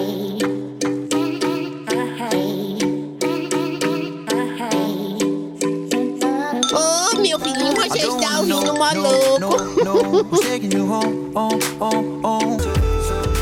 Ô, 6.71 7.21
meu 7.21 7.39
filhinho, 7.39 7.75
você 7.75 7.98
está 7.98 8.39
ouvindo 8.39 8.77
maluco. 8.77 9.69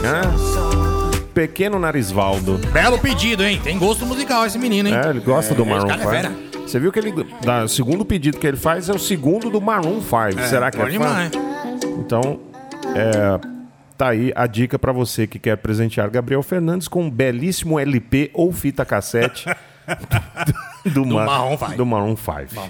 Ah, 0.06 1.18
Pequeno 1.34 1.78
Narisvaldo. 1.78 2.58
Belo 2.72 2.98
pedido, 2.98 3.44
hein? 3.44 3.62
Tem 3.64 3.78
gosto 3.78 4.06
musical 4.06 4.46
esse 4.46 4.58
menino, 4.58 4.90
hein? 4.90 4.96
É, 4.96 5.10
ele 5.10 5.20
gosta 5.20 5.54
do 5.54 5.66
Maroon 5.66 5.90
esse 5.90 6.04
cara 6.04 6.18
é 6.18 6.24
5. 6.24 6.47
Você 6.68 6.82
viu 6.82 6.92
que 6.92 7.00
ele. 7.00 7.14
Da, 7.42 7.64
o 7.64 7.70
segundo 7.70 8.04
pedido 8.04 8.38
que 8.38 8.46
ele 8.46 8.58
faz 8.58 8.90
é 8.90 8.94
o 8.94 9.00
segundo 9.00 9.50
do 9.50 9.62
Maroon 9.62 10.02
5. 10.02 10.42
Será 10.48 10.70
que 10.70 10.82
é 10.82 10.92
fã? 10.92 11.32
Então, 11.98 12.42
é, 12.94 13.40
tá 13.98 14.10
aí 14.10 14.34
a 14.36 14.46
dica 14.46 14.78
pra 14.78 14.92
você 14.92 15.26
que 15.26 15.40
quer 15.40 15.56
presentear 15.58 16.10
Gabriel 16.10 16.44
Fernandes 16.44 16.90
com 16.90 17.04
um 17.04 17.10
belíssimo 17.10 17.80
LP 17.80 18.32
ou 18.34 18.52
fita 18.52 18.84
cassete 18.84 19.46
do, 20.94 21.06
Maroon 21.06 21.58
5. 21.58 21.76
do 21.78 21.86
Maroon 21.86 22.18
5. 22.18 22.70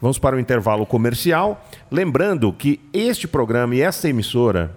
Vamos 0.00 0.18
para 0.18 0.34
o 0.34 0.40
intervalo 0.40 0.84
comercial. 0.84 1.64
Lembrando 1.90 2.52
que 2.52 2.80
este 2.92 3.28
programa 3.28 3.72
e 3.76 3.80
essa 3.80 4.08
emissora, 4.08 4.72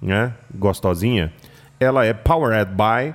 né, 0.00 0.32
gostosinha, 0.54 1.32
ela 1.80 2.04
é 2.04 2.14
powered 2.14 2.70
by 2.70 3.12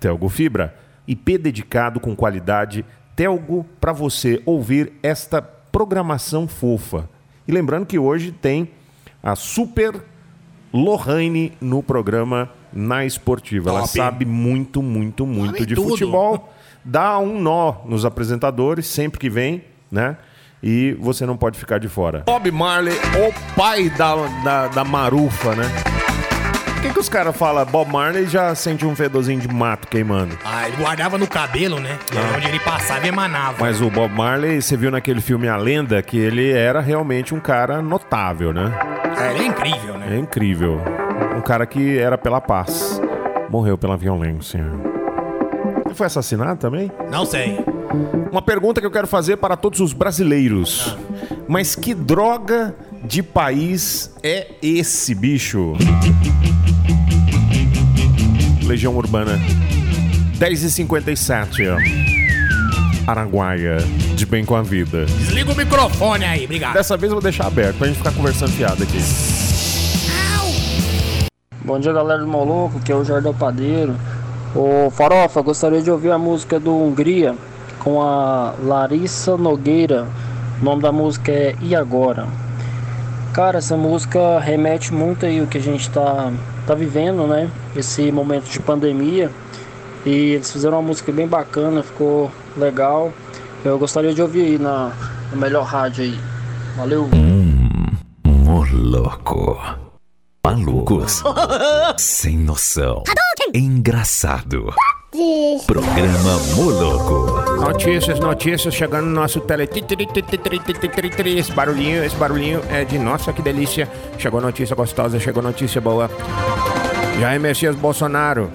Telgo 0.00 0.28
Fibra. 0.28 0.74
IP 1.06 1.38
dedicado 1.38 2.00
com 2.00 2.16
qualidade 2.16 2.84
Telgo 3.16 3.64
para 3.80 3.92
você 3.92 4.42
ouvir 4.44 4.92
esta 5.02 5.40
programação 5.42 6.46
fofa. 6.48 7.08
E 7.46 7.52
lembrando 7.52 7.86
que 7.86 7.98
hoje 7.98 8.32
tem 8.32 8.70
a 9.22 9.34
Super 9.36 10.02
Lohane 10.72 11.52
no 11.60 11.82
programa 11.82 12.50
Na 12.72 13.04
Esportiva. 13.04 13.70
Ela 13.70 13.80
Top. 13.80 13.92
sabe 13.96 14.24
muito, 14.24 14.82
muito, 14.82 15.26
muito 15.26 15.64
de 15.64 15.74
tudo. 15.74 15.90
futebol. 15.90 16.52
Dá 16.84 17.18
um 17.18 17.40
nó 17.40 17.76
nos 17.86 18.04
apresentadores 18.04 18.86
sempre 18.86 19.18
que 19.18 19.30
vem, 19.30 19.64
né? 19.90 20.16
E 20.62 20.96
você 20.98 21.24
não 21.26 21.36
pode 21.36 21.58
ficar 21.58 21.78
de 21.78 21.88
fora. 21.88 22.24
Bob 22.26 22.50
Marley, 22.50 22.94
o 22.94 23.54
pai 23.54 23.90
da, 23.90 24.14
da, 24.42 24.68
da 24.68 24.84
marufa, 24.84 25.54
né? 25.54 25.64
Que, 26.84 26.92
que 26.92 27.00
os 27.00 27.08
caras 27.08 27.34
falam 27.34 27.64
Bob 27.64 27.90
Marley 27.90 28.26
já 28.26 28.54
sente 28.54 28.84
um 28.84 28.94
fedorzinho 28.94 29.40
de 29.40 29.48
mato 29.48 29.88
queimando? 29.88 30.38
Ah, 30.44 30.68
ele 30.68 30.76
guardava 30.76 31.16
no 31.16 31.26
cabelo, 31.26 31.80
né? 31.80 31.98
Ah. 32.14 32.36
Onde 32.36 32.46
ele 32.46 32.60
passava 32.60 33.06
emanava. 33.06 33.56
Mas 33.58 33.80
o 33.80 33.88
Bob 33.88 34.12
Marley, 34.12 34.60
você 34.60 34.76
viu 34.76 34.90
naquele 34.90 35.22
filme 35.22 35.48
A 35.48 35.56
Lenda 35.56 36.02
que 36.02 36.18
ele 36.18 36.52
era 36.52 36.82
realmente 36.82 37.34
um 37.34 37.40
cara 37.40 37.80
notável, 37.80 38.52
né? 38.52 38.70
É, 39.18 39.30
ele 39.30 39.44
é 39.44 39.46
incrível, 39.46 39.94
né? 39.96 40.08
É 40.14 40.18
incrível. 40.18 40.78
Um 41.34 41.40
cara 41.40 41.64
que 41.64 41.96
era 41.98 42.18
pela 42.18 42.38
paz. 42.38 43.00
Morreu 43.48 43.78
pela 43.78 43.96
violência. 43.96 44.62
Ele 45.86 45.94
foi 45.94 46.06
assassinado 46.06 46.60
também? 46.60 46.92
Não 47.10 47.24
sei. 47.24 47.64
Uma 48.30 48.42
pergunta 48.42 48.82
que 48.82 48.86
eu 48.86 48.90
quero 48.90 49.06
fazer 49.06 49.38
para 49.38 49.56
todos 49.56 49.80
os 49.80 49.94
brasileiros. 49.94 50.98
Mas 51.48 51.74
que 51.74 51.94
droga 51.94 52.74
de 53.02 53.22
país 53.22 54.14
é 54.22 54.48
esse, 54.60 55.14
bicho? 55.14 55.72
Legião 58.66 58.96
Urbana. 58.96 59.38
10h57, 60.38 61.68
ó. 61.70 63.10
Araguaia, 63.10 63.76
de 64.14 64.24
bem 64.24 64.44
com 64.44 64.56
a 64.56 64.62
vida. 64.62 65.04
Desliga 65.04 65.52
o 65.52 65.56
microfone 65.56 66.24
aí, 66.24 66.44
obrigado. 66.44 66.74
Dessa 66.74 66.96
vez 66.96 67.10
eu 67.10 67.16
vou 67.16 67.22
deixar 67.22 67.46
aberto 67.46 67.76
pra 67.76 67.86
gente 67.86 67.98
ficar 67.98 68.12
conversando 68.12 68.52
fiado 68.52 68.82
aqui. 68.82 68.98
Bom 71.64 71.78
dia, 71.78 71.92
galera 71.92 72.20
do 72.20 72.26
Moloco, 72.26 72.80
que 72.80 72.90
é 72.90 72.94
o 72.94 73.04
Jardel 73.04 73.34
Padeiro. 73.34 73.96
Ô, 74.54 74.90
Farofa, 74.90 75.42
gostaria 75.42 75.82
de 75.82 75.90
ouvir 75.90 76.10
a 76.10 76.18
música 76.18 76.58
do 76.58 76.74
Hungria 76.74 77.34
com 77.80 78.00
a 78.00 78.54
Larissa 78.62 79.36
Nogueira. 79.36 80.06
O 80.60 80.64
nome 80.64 80.80
da 80.80 80.92
música 80.92 81.30
é 81.30 81.54
E 81.60 81.74
Agora? 81.74 82.26
Cara, 83.34 83.58
essa 83.58 83.76
música 83.76 84.38
remete 84.38 84.94
muito 84.94 85.26
aí 85.26 85.40
o 85.40 85.46
que 85.46 85.58
a 85.58 85.60
gente 85.60 85.90
tá, 85.90 86.32
tá 86.66 86.74
vivendo, 86.74 87.26
né? 87.26 87.50
Esse 87.76 88.10
momento 88.10 88.50
de 88.50 88.60
pandemia. 88.60 89.30
E 90.04 90.32
eles 90.32 90.52
fizeram 90.52 90.78
uma 90.78 90.88
música 90.88 91.10
bem 91.10 91.26
bacana, 91.26 91.82
ficou 91.82 92.30
legal. 92.56 93.12
Eu 93.64 93.78
gostaria 93.78 94.12
de 94.12 94.20
ouvir 94.20 94.42
aí 94.42 94.58
na, 94.58 94.92
na 95.30 95.36
melhor 95.36 95.64
rádio 95.64 96.04
aí. 96.04 96.18
Valeu! 96.76 97.08
Moloco. 98.24 99.58
Malucos. 100.44 101.22
Sem 101.96 102.36
noção. 102.36 103.02
Engraçado. 103.54 104.74
Programa 105.64 106.38
Moloco. 106.56 107.60
Notícias, 107.60 108.18
notícias 108.18 108.74
chegando 108.74 109.06
no 109.06 109.12
nosso 109.12 109.40
tele. 109.40 109.68
Esse 111.38 111.52
barulhinho, 111.52 112.04
esse 112.04 112.16
barulhinho 112.16 112.60
é 112.68 112.84
de 112.84 112.98
nossa, 112.98 113.32
que 113.32 113.40
delícia. 113.40 113.88
Chegou 114.18 114.40
notícia 114.40 114.74
gostosa, 114.74 115.20
chegou 115.20 115.40
notícia 115.40 115.80
boa. 115.80 116.10
Jair 117.20 117.40
Messias 117.40 117.76
Bolsonaro. 117.76 118.50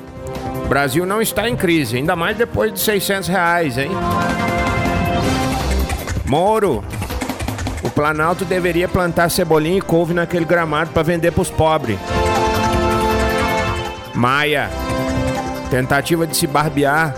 Brasil 0.67 1.05
não 1.05 1.21
está 1.21 1.47
em 1.47 1.55
crise, 1.55 1.95
ainda 1.95 2.13
mais 2.13 2.35
depois 2.35 2.73
de 2.73 2.79
600 2.81 3.29
reais, 3.29 3.77
hein? 3.77 3.91
Moro. 6.25 6.83
O 7.81 7.89
Planalto 7.89 8.43
deveria 8.43 8.89
plantar 8.89 9.29
cebolinha 9.29 9.77
e 9.77 9.81
couve 9.81 10.13
naquele 10.13 10.43
gramado 10.43 10.91
para 10.91 11.03
vender 11.03 11.31
para 11.31 11.41
os 11.41 11.49
pobres. 11.49 11.97
Maia. 14.13 14.69
Tentativa 15.69 16.25
de 16.25 16.35
se 16.35 16.47
barbear 16.47 17.15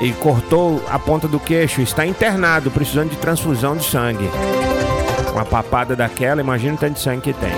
e 0.00 0.12
cortou 0.12 0.82
a 0.90 0.98
ponta 0.98 1.28
do 1.28 1.38
queixo. 1.38 1.80
Está 1.80 2.06
internado, 2.06 2.70
precisando 2.70 3.10
de 3.10 3.16
transfusão 3.16 3.76
de 3.76 3.84
sangue. 3.84 4.28
Uma 5.32 5.44
papada 5.44 5.94
daquela, 5.94 6.40
imagina 6.40 6.74
o 6.74 6.78
tanto 6.78 6.94
de 6.94 7.00
sangue 7.00 7.20
que 7.20 7.32
tem. 7.32 7.52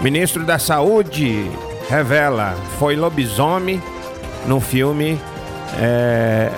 Ministro 0.00 0.44
da 0.44 0.58
Saúde 0.58 1.50
revela 1.88 2.54
foi 2.78 2.96
lobisomem 2.96 3.82
no 4.46 4.60
filme. 4.60 5.20
É, 5.78 6.50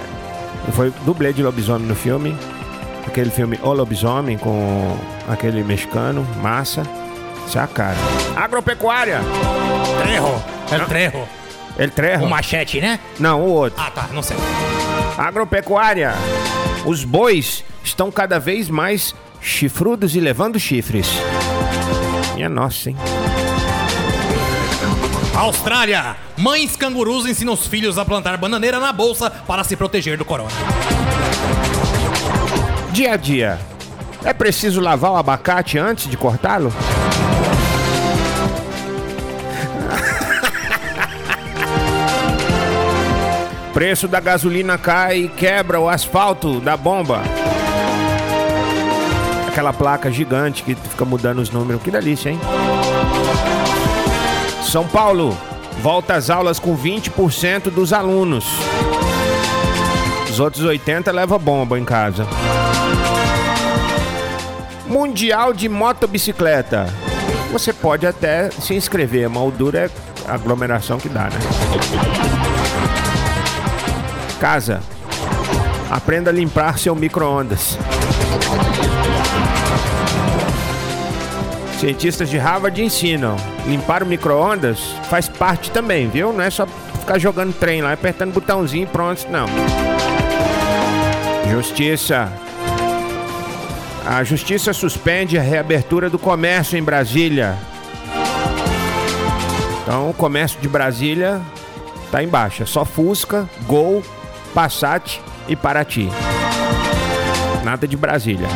foi 0.73 0.93
dublê 1.05 1.33
de 1.33 1.43
lobisomem 1.43 1.87
no 1.87 1.95
filme. 1.95 2.37
Aquele 3.07 3.31
filme 3.31 3.59
O 3.63 3.73
Lobisomem 3.73 4.39
com 4.39 4.97
aquele 5.29 5.65
mexicano, 5.65 6.27
massa. 6.41 6.83
Isso 7.47 7.59
é 7.59 7.63
a 7.63 7.67
cara. 7.67 7.97
Agropecuária. 8.37 9.21
Trejo. 10.03 10.52
É 10.73 10.83
o 10.83 10.87
trejo. 10.87 11.29
Ele 11.79 11.91
treja? 11.91 12.25
O 12.25 12.29
machete, 12.29 12.81
né? 12.81 12.99
Não, 13.19 13.41
o 13.41 13.49
outro. 13.49 13.83
Ah, 13.83 13.91
tá, 13.91 14.09
não 14.13 14.23
sei. 14.23 14.37
Agropecuária. 15.17 16.15
Os 16.85 17.05
bois 17.05 17.65
estão 17.83 18.11
cada 18.11 18.39
vez 18.39 18.69
mais 18.69 19.15
chifrudos 19.41 20.15
e 20.15 20.21
levando 20.21 20.59
chifres. 20.59 21.09
Minha 22.35 22.49
nossa, 22.49 22.91
hein? 22.91 22.97
Austrália. 25.35 26.17
Mães 26.37 26.77
cangurus 26.77 27.27
ensinam 27.27 27.55
os 27.55 27.67
filhos 27.67 27.99
a 27.99 28.05
plantar 28.05 28.37
bananeira 28.37 28.79
na 28.79 28.93
bolsa 28.93 29.31
para 29.31 29.65
se 29.65 29.77
proteger 29.77 30.17
do 30.17 30.25
corona. 30.25 30.51
Dia 32.93 33.15
a 33.15 33.17
dia. 33.17 33.59
É 34.25 34.33
preciso 34.33 34.81
lavar 34.81 35.13
o 35.13 35.17
abacate 35.17 35.79
antes 35.79 36.09
de 36.09 36.17
cortá-lo? 36.17 36.73
Preço 43.83 44.07
da 44.07 44.21
gasolina 44.21 44.79
cai 44.79 45.23
e 45.23 45.29
quebra 45.29 45.81
o 45.81 45.89
asfalto 45.89 46.61
da 46.61 46.77
bomba. 46.77 47.21
Aquela 49.49 49.73
placa 49.73 50.09
gigante 50.09 50.63
que 50.63 50.77
fica 50.77 51.05
mudando 51.05 51.41
os 51.41 51.51
números. 51.51 51.83
Que 51.83 51.91
delícia, 51.91 52.31
hein? 52.31 52.39
São 54.63 54.87
Paulo. 54.87 55.37
Volta 55.81 56.15
às 56.15 56.31
aulas 56.31 56.61
com 56.61 56.77
20% 56.77 57.71
dos 57.71 57.93
alunos. 57.93 58.47
Os 60.31 60.39
outros 60.39 60.63
80 60.63 61.11
leva 61.11 61.37
bomba 61.37 61.77
em 61.77 61.85
casa. 61.85 62.25
Mundial 64.87 65.53
de 65.53 65.69
motobicicleta. 65.69 66.87
Você 67.51 67.73
pode 67.73 68.07
até 68.07 68.49
se 68.49 68.75
inscrever, 68.75 69.29
mas 69.29 69.43
o 69.43 69.51
duro 69.51 69.77
é 69.77 69.91
a 70.29 70.35
aglomeração 70.35 71.01
que 71.01 71.09
dá, 71.09 71.25
né? 71.25 72.42
Casa. 74.43 74.81
Aprenda 75.89 76.31
a 76.31 76.33
limpar 76.33 76.77
seu 76.77 76.97
micro-ondas. 76.97 77.79
Cientistas 81.79 82.29
de 82.29 82.39
Harvard 82.39 82.83
ensinam. 82.83 83.37
Limpar 83.69 84.03
o 84.03 84.07
micro-ondas 84.07 84.81
faz 85.09 85.29
parte 85.29 85.71
também, 85.71 86.09
viu? 86.09 86.33
Não 86.33 86.43
é 86.43 86.51
só 86.51 86.67
ficar 86.99 87.21
jogando 87.21 87.55
trem 87.55 87.83
lá, 87.83 87.93
apertando 87.93 88.33
botãozinho 88.33 88.83
e 88.83 88.87
pronto, 88.87 89.29
não. 89.31 89.47
Justiça. 91.49 92.29
A 94.05 94.25
justiça 94.25 94.73
suspende 94.73 95.39
a 95.39 95.41
reabertura 95.41 96.11
do 96.11 96.19
comércio 96.19 96.77
em 96.77 96.83
Brasília. 96.83 97.57
Então, 99.85 100.11
o 100.11 100.15
comércio 100.15 100.61
de 100.61 100.69
Brasília 100.69 101.41
tá 102.11 102.25
em 102.25 102.27
baixa. 102.27 102.67
Só 102.67 102.85
Fusca, 102.85 103.49
Gol, 103.69 104.03
Passat 104.55 105.21
e 105.49 105.57
Paraty. 105.57 106.09
Nada 107.65 107.89
de 107.89 107.97
Brasília. 107.97 108.49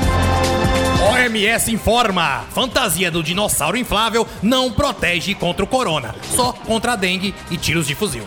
OMS 1.11 1.72
informa: 1.72 2.44
fantasia 2.50 3.11
do 3.11 3.22
dinossauro 3.22 3.76
inflável 3.76 4.26
não 4.42 4.70
protege 4.70 5.35
contra 5.35 5.64
o 5.64 5.68
corona, 5.68 6.14
só 6.35 6.52
contra 6.52 6.92
a 6.92 6.96
dengue 6.96 7.35
e 7.50 7.56
tiros 7.56 7.87
de 7.87 7.94
fuzil. 7.94 8.24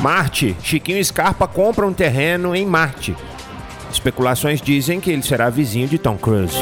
Marte. 0.00 0.56
Chiquinho 0.62 1.04
Scarpa 1.04 1.46
compra 1.48 1.86
um 1.86 1.92
terreno 1.92 2.54
em 2.54 2.64
Marte. 2.64 3.16
Especulações 3.90 4.60
dizem 4.60 5.00
que 5.00 5.10
ele 5.10 5.22
será 5.22 5.50
vizinho 5.50 5.88
de 5.88 5.98
Tom 5.98 6.16
Cruise. 6.16 6.56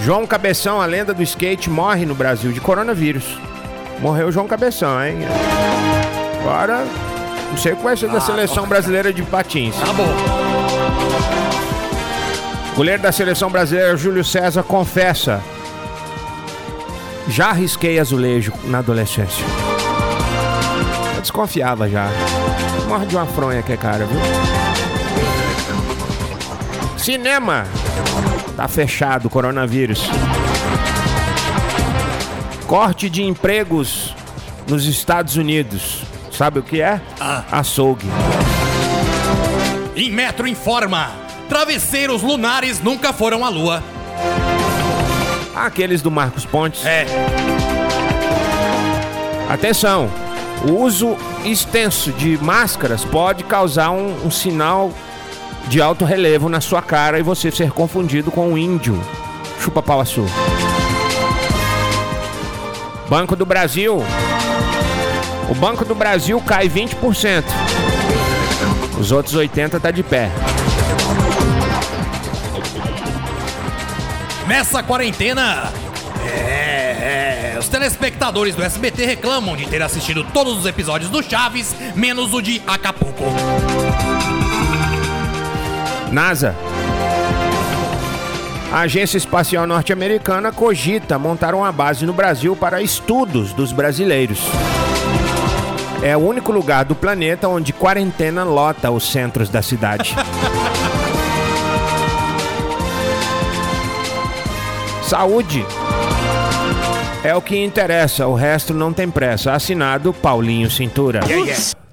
João 0.00 0.26
Cabeção, 0.26 0.80
a 0.80 0.86
lenda 0.86 1.14
do 1.14 1.22
skate, 1.22 1.70
morre 1.70 2.04
no 2.04 2.14
Brasil 2.14 2.52
de 2.52 2.60
coronavírus. 2.60 3.24
Morreu 4.00 4.30
João 4.32 4.48
Cabeção, 4.48 5.02
hein? 5.02 5.18
Agora, 6.44 6.84
não 7.50 7.56
sei 7.56 7.74
que 7.74 7.82
vai 7.82 7.96
ser 7.96 8.10
da 8.10 8.20
seleção 8.20 8.66
brasileira 8.66 9.10
de 9.10 9.22
patins. 9.22 9.74
Tá 9.76 9.94
bom. 9.94 10.14
Goleiro 12.76 13.02
da 13.02 13.10
seleção 13.10 13.48
brasileira, 13.50 13.96
Júlio 13.96 14.22
César, 14.22 14.62
confessa. 14.62 15.42
Já 17.28 17.50
risquei 17.52 17.98
azulejo 17.98 18.52
na 18.64 18.80
adolescência. 18.80 19.42
Eu 21.14 21.22
desconfiava 21.22 21.88
já. 21.88 22.08
Morre 22.88 23.06
de 23.06 23.16
uma 23.16 23.24
fronha 23.24 23.62
que 23.62 23.72
é 23.72 23.76
cara, 23.78 24.04
viu? 24.04 24.20
Cinema. 26.98 27.64
Tá 28.54 28.68
fechado, 28.68 29.30
coronavírus. 29.30 30.10
Corte 32.66 33.08
de 33.08 33.22
empregos 33.22 34.14
nos 34.68 34.84
Estados 34.84 35.36
Unidos. 35.36 36.03
Sabe 36.36 36.58
o 36.58 36.62
que 36.62 36.80
é? 36.80 37.00
Açougue. 37.50 38.06
Em 39.94 40.10
Metro 40.10 40.46
informa: 40.48 41.12
travesseiros 41.48 42.22
lunares 42.22 42.80
nunca 42.80 43.12
foram 43.12 43.44
à 43.44 43.48
lua. 43.48 43.82
Aqueles 45.54 46.02
do 46.02 46.10
Marcos 46.10 46.44
Pontes. 46.44 46.84
É. 46.84 47.06
Atenção! 49.48 50.10
O 50.68 50.72
uso 50.82 51.16
extenso 51.44 52.10
de 52.12 52.38
máscaras 52.38 53.04
pode 53.04 53.44
causar 53.44 53.90
um, 53.90 54.26
um 54.26 54.30
sinal 54.30 54.92
de 55.68 55.80
alto 55.80 56.04
relevo 56.04 56.48
na 56.48 56.60
sua 56.60 56.82
cara 56.82 57.18
e 57.18 57.22
você 57.22 57.50
ser 57.50 57.70
confundido 57.70 58.30
com 58.30 58.48
um 58.48 58.58
índio. 58.58 59.00
Chupa 59.60 59.82
pau 59.82 60.00
açul. 60.00 60.26
Banco 63.08 63.36
do 63.36 63.46
Brasil. 63.46 64.02
O 65.48 65.54
Banco 65.54 65.84
do 65.84 65.94
Brasil 65.94 66.40
cai 66.40 66.68
20%. 66.68 67.44
Os 68.98 69.12
outros 69.12 69.34
80 69.34 69.78
tá 69.80 69.90
de 69.90 70.02
pé. 70.02 70.30
Nessa 74.46 74.82
quarentena, 74.82 75.72
É, 76.26 77.54
é, 77.54 77.58
os 77.58 77.68
telespectadores 77.68 78.54
do 78.54 78.62
SBT 78.62 79.04
reclamam 79.04 79.54
de 79.56 79.66
ter 79.66 79.82
assistido 79.82 80.24
todos 80.24 80.58
os 80.58 80.66
episódios 80.66 81.10
do 81.10 81.22
Chaves, 81.22 81.74
menos 81.94 82.32
o 82.32 82.40
de 82.40 82.62
Acapulco. 82.66 83.24
NASA. 86.10 86.54
A 88.72 88.80
Agência 88.80 89.18
Espacial 89.18 89.66
Norte-Americana 89.66 90.50
cogita 90.50 91.18
montar 91.18 91.54
uma 91.54 91.70
base 91.70 92.06
no 92.06 92.12
Brasil 92.12 92.56
para 92.56 92.80
estudos 92.82 93.52
dos 93.52 93.70
brasileiros. 93.70 94.40
É 96.04 96.14
o 96.14 96.20
único 96.20 96.52
lugar 96.52 96.84
do 96.84 96.94
planeta 96.94 97.48
onde 97.48 97.72
quarentena 97.72 98.44
lota 98.44 98.90
os 98.90 99.10
centros 99.10 99.48
da 99.48 99.62
cidade. 99.62 100.14
Saúde. 105.02 105.64
É 107.24 107.34
o 107.34 107.40
que 107.40 107.56
interessa, 107.56 108.26
o 108.26 108.34
resto 108.34 108.74
não 108.74 108.92
tem 108.92 109.10
pressa. 109.10 109.52
Assinado 109.54 110.12
Paulinho 110.12 110.70
Cintura. 110.70 111.20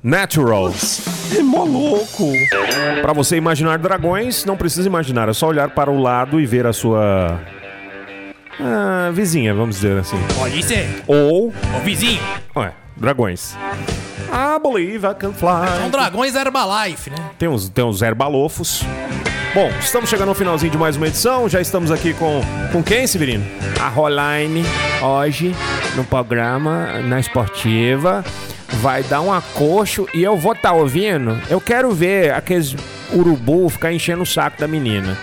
Natural. 0.03 0.73
É 1.33 1.41
mó 1.41 1.63
louco. 1.63 2.33
Para 3.01 3.13
você 3.13 3.37
imaginar 3.37 3.77
dragões, 3.77 4.43
não 4.43 4.57
precisa 4.57 4.89
imaginar, 4.89 5.29
é 5.29 5.33
só 5.33 5.47
olhar 5.47 5.69
para 5.69 5.89
o 5.89 5.97
lado 5.97 6.37
e 6.37 6.45
ver 6.45 6.67
a 6.67 6.73
sua 6.73 7.39
ah, 8.59 9.09
vizinha, 9.13 9.53
vamos 9.53 9.77
dizer 9.77 9.97
assim. 9.99 10.17
Pode 10.37 10.61
ser. 10.63 11.01
Ou, 11.07 11.47
Ô 11.47 11.79
vizinho, 11.83 12.19
ué, 12.55 12.73
dragões. 12.95 13.55
I 14.31 14.59
believe 14.61 15.05
I 15.05 15.13
can 15.13 15.33
fly. 15.33 15.67
são 15.79 15.89
dragões 15.89 16.35
Herbalife, 16.35 17.09
né? 17.09 17.17
Tem 17.37 17.49
uns, 17.49 17.69
tem 17.69 17.83
uns 17.83 18.01
herbalofos. 18.01 18.83
Bom, 19.53 19.69
estamos 19.81 20.09
chegando 20.09 20.29
ao 20.29 20.35
finalzinho 20.35 20.71
de 20.71 20.77
mais 20.77 20.95
uma 20.95 21.07
edição. 21.07 21.49
Já 21.49 21.59
estamos 21.59 21.91
aqui 21.91 22.13
com, 22.13 22.41
com 22.71 22.81
quem, 22.81 23.05
Severino? 23.05 23.45
A 23.81 23.89
Roline, 23.89 24.63
hoje, 25.01 25.53
no 25.95 26.05
programa, 26.05 27.01
na 27.01 27.19
esportiva. 27.19 28.23
Vai 28.75 29.03
dar 29.03 29.19
um 29.19 29.33
acocho 29.33 30.07
e 30.13 30.23
eu 30.23 30.37
vou 30.37 30.53
estar 30.53 30.71
ouvindo. 30.71 31.37
Eu 31.49 31.59
quero 31.59 31.91
ver 31.91 32.33
aqueles 32.33 32.73
urubu 33.13 33.67
ficar 33.67 33.91
enchendo 33.91 34.23
o 34.23 34.25
saco 34.25 34.57
da 34.57 34.67
menina. 34.69 35.17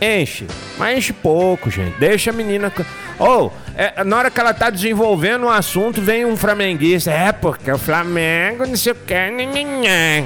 Enche, 0.00 0.48
mas 0.76 0.98
enche 0.98 1.12
pouco, 1.12 1.70
gente. 1.70 1.96
Deixa 2.00 2.30
a 2.30 2.32
menina. 2.32 2.72
Ou, 3.16 3.52
é, 3.76 4.04
na 4.04 4.16
hora 4.16 4.30
que 4.30 4.40
ela 4.40 4.54
tá 4.54 4.70
desenvolvendo 4.70 5.46
um 5.46 5.50
assunto, 5.50 6.00
vem 6.00 6.24
um 6.24 6.36
flamenguista. 6.36 7.10
É, 7.10 7.32
porque 7.32 7.70
o 7.70 7.78
Flamengo 7.78 8.66
não 8.66 8.76
sei 8.76 8.92
o 8.92 8.96
que. 8.96 9.14
nhanhanhã." 9.30 10.24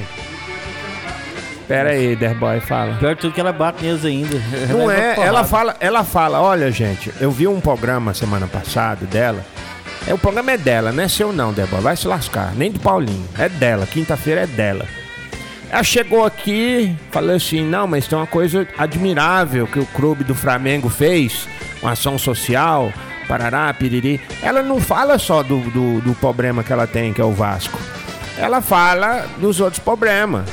Pera 1.66 1.90
aí, 1.90 2.14
Derboy, 2.14 2.60
fala. 2.60 2.94
Pior 2.94 3.16
tudo 3.16 3.34
que 3.34 3.40
ela 3.40 3.52
bate 3.52 3.82
neles 3.84 4.04
ainda. 4.04 4.40
Não 4.70 4.86
Leva 4.86 5.02
é, 5.02 5.14
porrada. 5.14 5.28
ela 5.28 5.44
fala, 5.44 5.76
ela 5.80 6.04
fala, 6.04 6.40
olha, 6.40 6.70
gente, 6.70 7.12
eu 7.20 7.28
vi 7.28 7.48
um 7.48 7.60
programa 7.60 8.14
semana 8.14 8.46
passada 8.46 9.04
dela. 9.04 9.44
É, 10.06 10.14
o 10.14 10.18
programa 10.18 10.52
é 10.52 10.56
dela, 10.56 10.92
não 10.92 11.02
é 11.02 11.08
seu 11.08 11.32
não, 11.32 11.52
Débora. 11.52 11.82
Vai 11.82 11.96
se 11.96 12.06
lascar. 12.06 12.54
Nem 12.54 12.70
do 12.70 12.78
Paulinho. 12.78 13.28
É 13.36 13.48
dela. 13.48 13.84
Quinta-feira 13.84 14.42
é 14.42 14.46
dela. 14.46 14.86
Ela 15.68 15.82
chegou 15.82 16.24
aqui, 16.24 16.94
falou 17.10 17.34
assim: 17.34 17.64
não, 17.64 17.88
mas 17.88 18.06
tem 18.06 18.16
uma 18.16 18.26
coisa 18.26 18.66
admirável 18.78 19.66
que 19.66 19.80
o 19.80 19.86
clube 19.86 20.22
do 20.22 20.34
Flamengo 20.34 20.88
fez, 20.88 21.48
uma 21.82 21.92
ação 21.92 22.16
social, 22.16 22.92
parará, 23.26 23.72
piriri. 23.74 24.20
Ela 24.42 24.62
não 24.62 24.80
fala 24.80 25.18
só 25.18 25.42
do, 25.42 25.58
do, 25.70 26.00
do 26.00 26.14
problema 26.14 26.62
que 26.64 26.72
ela 26.72 26.86
tem, 26.86 27.12
que 27.12 27.20
é 27.20 27.24
o 27.24 27.32
Vasco. 27.32 27.78
Ela 28.38 28.60
fala 28.60 29.26
dos 29.38 29.60
outros 29.60 29.78
problemas. 29.82 30.44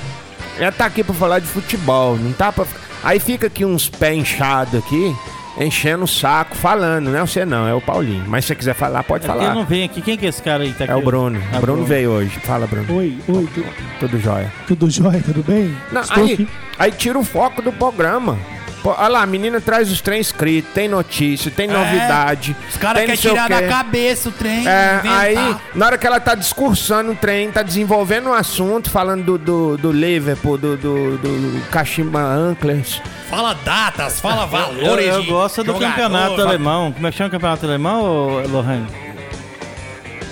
Ela 0.57 0.71
tá 0.71 0.85
aqui 0.85 1.03
pra 1.03 1.13
falar 1.15 1.39
de 1.39 1.47
futebol, 1.47 2.15
não 2.17 2.31
tá 2.33 2.51
pra. 2.51 2.65
Aí 3.03 3.19
fica 3.19 3.47
aqui 3.47 3.65
uns 3.65 3.89
pés 3.89 4.17
inchados 4.17 4.75
aqui, 4.79 5.13
enchendo 5.59 6.05
o 6.05 6.07
saco, 6.07 6.55
falando, 6.55 7.09
não 7.09 7.17
é 7.19 7.21
você 7.21 7.43
não, 7.43 7.67
é 7.67 7.73
o 7.73 7.81
Paulinho. 7.81 8.23
Mas 8.27 8.45
se 8.45 8.49
você 8.49 8.55
quiser 8.55 8.73
falar, 8.75 9.03
pode 9.03 9.25
É 9.25 9.27
falar. 9.27 9.53
não 9.53 9.65
vem 9.65 9.83
aqui. 9.83 10.01
Quem 10.01 10.15
que 10.17 10.25
é 10.25 10.29
esse 10.29 10.41
cara 10.41 10.63
aí 10.63 10.71
tá 10.71 10.85
aqui? 10.85 10.93
É 10.93 10.95
o 10.95 11.01
Bruno. 11.01 11.41
Ah, 11.51 11.57
O 11.57 11.61
Bruno 11.61 11.83
veio 11.83 12.11
hoje. 12.11 12.39
Fala, 12.41 12.65
Bruno. 12.67 12.85
Oi, 12.95 13.17
oi, 13.27 13.49
tu- 13.53 13.65
Tudo 13.99 14.17
jóia. 14.19 14.53
tudo 14.67 14.89
jóia, 14.89 15.21
tudo 15.25 15.43
bem? 15.43 15.75
Não, 15.91 16.01
Estou 16.01 16.23
aí, 16.23 16.33
aqui. 16.33 16.47
aí 16.79 16.91
tira 16.91 17.19
o 17.19 17.23
foco 17.25 17.61
do 17.61 17.73
programa. 17.73 18.37
Pô, 18.83 18.89
olha 18.97 19.07
lá, 19.07 19.21
a 19.21 19.25
menina 19.25 19.61
traz 19.61 19.89
os 19.89 20.01
trem 20.01 20.19
escritos, 20.19 20.73
tem 20.73 20.89
notícia, 20.89 21.49
tem 21.49 21.69
novidade. 21.69 22.53
Os 22.69 22.75
caras 22.75 23.01
querem 23.05 23.15
tirar 23.15 23.47
da 23.47 23.65
cabeça 23.65 24.27
o 24.27 24.31
trem, 24.33 24.67
É, 24.67 24.95
inventar. 24.99 25.19
aí, 25.21 25.55
na 25.73 25.85
hora 25.85 25.97
que 25.97 26.05
ela 26.05 26.19
tá 26.19 26.35
discursando 26.35 27.13
o 27.13 27.15
trem, 27.15 27.49
tá 27.49 27.61
desenvolvendo 27.63 28.27
um 28.29 28.33
assunto, 28.33 28.89
falando 28.89 29.23
do, 29.23 29.37
do, 29.37 29.77
do 29.77 29.91
Liverpool, 29.93 30.57
do, 30.57 30.75
do, 30.75 31.17
do 31.17 31.61
Kashima 31.71 32.19
Anklers. 32.21 33.01
Fala 33.29 33.53
datas, 33.63 34.19
fala 34.19 34.43
Eu, 34.43 34.47
valores 34.47 35.05
eu 35.07 35.21
de 35.21 35.27
gosto 35.27 35.63
do 35.63 35.71
jogador, 35.71 35.89
campeonato 35.91 36.35
fala- 36.35 36.49
alemão. 36.49 36.91
Como 36.91 37.07
é 37.07 37.11
que 37.11 37.17
chama 37.17 37.29
o 37.29 37.31
campeonato 37.31 37.65
alemão, 37.65 38.03
Lohan? 38.49 38.85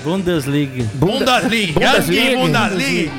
Bundesliga. 0.04 0.84
Bundesliga. 0.96 1.80
Bundesliga. 1.80 2.38
Bundesliga. 2.38 2.38
Bundesliga. 2.38 3.12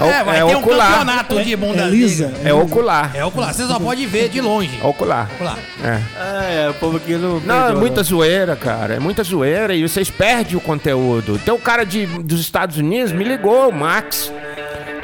É, 0.00 0.08
É, 0.20 0.24
vai 0.24 0.36
é 0.40 0.44
ter 0.46 0.54
um 0.56 0.58
ocular. 0.60 0.90
campeonato 0.90 1.42
de 1.42 1.52
É 1.52 1.56
Bundesliga. 1.56 1.90
lisa. 1.90 2.32
É 2.44 2.52
ocular. 2.52 3.10
É 3.14 3.24
ocular. 3.24 3.52
Você 3.54 3.66
só 3.66 3.78
pode 3.78 4.04
ver 4.06 4.28
de 4.28 4.40
longe. 4.40 4.78
Ocular. 4.82 5.28
Ocular. 5.34 5.58
É. 5.82 5.98
Ah, 6.18 6.44
é, 6.44 6.68
o 6.70 6.74
povo 6.74 6.96
aqui 6.98 7.14
não. 7.14 7.40
Não, 7.40 7.68
é 7.68 7.74
muita 7.74 8.02
zoeira, 8.02 8.54
cara. 8.56 8.94
É 8.94 8.98
muita 8.98 9.22
zoeira 9.22 9.74
e 9.74 9.86
vocês 9.86 10.10
perdem 10.10 10.56
o 10.56 10.60
conteúdo. 10.60 11.38
Tem 11.38 11.52
o 11.52 11.58
cara 11.58 11.84
de, 11.84 12.06
dos 12.06 12.40
Estados 12.40 12.76
Unidos, 12.78 13.12
me 13.12 13.24
ligou, 13.24 13.68
o 13.68 13.72
Max, 13.72 14.32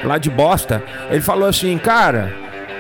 lá 0.05 0.19
de 0.19 0.31
Bosta. 0.31 0.83
Ele 1.11 1.21
falou 1.21 1.49
assim, 1.49 1.77
cara, 1.79 2.33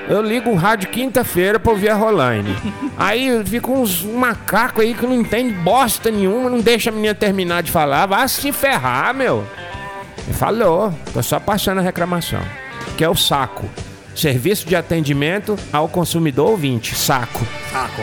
eu 0.08 0.20
ligo 0.22 0.50
o 0.50 0.54
rádio 0.54 0.88
quinta-feira 0.90 1.58
pra 1.58 1.72
ouvir 1.72 1.88
a 1.90 1.94
Roline. 1.94 2.54
Aí 2.96 3.42
fica 3.44 3.70
uns 3.70 4.02
macacos 4.02 4.84
aí 4.84 4.94
que 4.94 5.04
não 5.04 5.14
entende 5.14 5.52
bosta 5.52 6.10
nenhuma, 6.12 6.48
não 6.48 6.60
deixa 6.60 6.90
a 6.90 6.92
menina 6.92 7.12
terminar 7.14 7.62
de 7.62 7.70
falar. 7.72 8.06
Vai 8.06 8.28
se 8.28 8.52
ferrar, 8.52 9.12
meu. 9.12 9.44
Ele 10.26 10.34
falou, 10.36 10.92
tô 11.12 11.22
só 11.22 11.38
passando 11.38 11.78
a 11.78 11.82
reclamação. 11.82 12.40
Que 12.96 13.04
é 13.04 13.08
o 13.08 13.14
saco. 13.14 13.68
Serviço 14.14 14.66
de 14.66 14.76
atendimento 14.76 15.58
ao 15.72 15.88
consumidor 15.88 16.50
ouvinte. 16.50 16.94
Saco 16.94 17.44
Saco. 17.70 18.02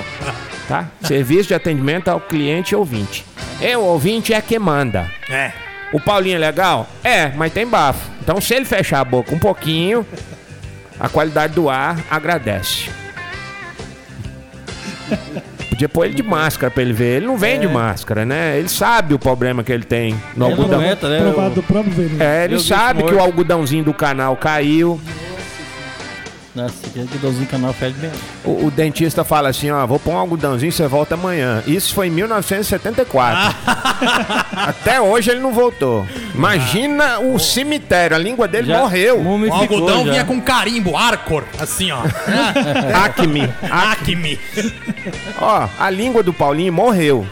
tá? 0.67 0.87
Serviço 1.03 1.47
de 1.47 1.53
atendimento 1.53 2.09
ao 2.09 2.19
cliente 2.19 2.75
ouvinte. 2.75 3.25
E 3.61 3.75
o 3.75 3.81
ouvinte 3.81 4.33
é 4.33 4.41
que 4.41 4.59
manda. 4.59 5.09
É. 5.29 5.51
O 5.93 5.99
Paulinho 5.99 6.35
é 6.35 6.39
legal? 6.39 6.87
É, 7.03 7.29
mas 7.29 7.51
tem 7.53 7.65
bafo. 7.67 8.09
Então, 8.21 8.39
se 8.39 8.53
ele 8.53 8.65
fechar 8.65 8.99
a 9.01 9.05
boca 9.05 9.33
um 9.33 9.39
pouquinho, 9.39 10.05
a 10.99 11.09
qualidade 11.09 11.53
do 11.53 11.69
ar 11.69 11.97
agradece. 12.09 12.89
Podia 15.81 15.89
pôr 15.89 16.05
ele 16.05 16.13
de 16.13 16.21
máscara 16.21 16.69
pra 16.71 16.83
ele 16.83 16.93
ver. 16.93 17.17
Ele 17.17 17.25
não 17.25 17.37
vem 17.37 17.59
de 17.59 17.67
máscara, 17.67 18.23
né? 18.23 18.59
Ele 18.59 18.69
sabe 18.69 19.15
o 19.15 19.19
problema 19.19 19.63
que 19.63 19.71
ele 19.71 19.83
tem 19.83 20.13
no 20.35 20.45
Ele 20.45 20.53
algodão. 20.53 20.79
aguenta, 20.79 21.09
né? 21.09 21.19
Provado 21.21 21.55
do 21.55 21.63
próprio 21.63 21.91
veneno. 21.91 22.21
É, 22.21 22.45
ele 22.45 22.59
sabe 22.59 23.01
que 23.01 23.13
o 23.13 23.19
algodãozinho 23.19 23.83
do 23.83 23.93
canal 23.93 24.35
caiu. 24.35 25.01
Nossa, 26.53 26.73
aquele 26.85 27.07
algodãozinho 27.07 27.47
canal 27.47 27.73
fede 27.73 27.95
bem. 27.97 28.11
O, 28.43 28.65
o 28.65 28.71
dentista 28.71 29.23
fala 29.23 29.47
assim, 29.49 29.71
ó, 29.71 29.87
vou 29.87 29.97
pôr 29.97 30.11
um 30.11 30.17
algodãozinho, 30.17 30.71
você 30.71 30.85
volta 30.85 31.15
amanhã. 31.15 31.63
Isso 31.65 31.93
foi 31.93 32.07
em 32.07 32.11
1974. 32.11 33.55
Até 34.55 34.99
hoje 34.99 35.31
ele 35.31 35.39
não 35.39 35.53
voltou. 35.53 36.05
Imagina 36.35 37.19
o 37.19 37.39
cemitério, 37.39 38.15
a 38.15 38.19
língua 38.19 38.47
dele 38.49 38.67
Já 38.67 38.79
morreu. 38.79 39.21
O 39.21 39.53
algodão 39.53 40.05
já. 40.05 40.11
vinha 40.11 40.25
com 40.25 40.41
carimbo, 40.41 40.97
Arcor, 40.97 41.43
assim, 41.57 41.89
ó. 41.91 42.01
Acme. 43.03 43.49
Acme. 43.69 44.37
Ó, 45.39 45.67
a 45.79 45.89
língua 45.89 46.21
do 46.21 46.33
Paulinho 46.33 46.73
morreu. 46.73 47.25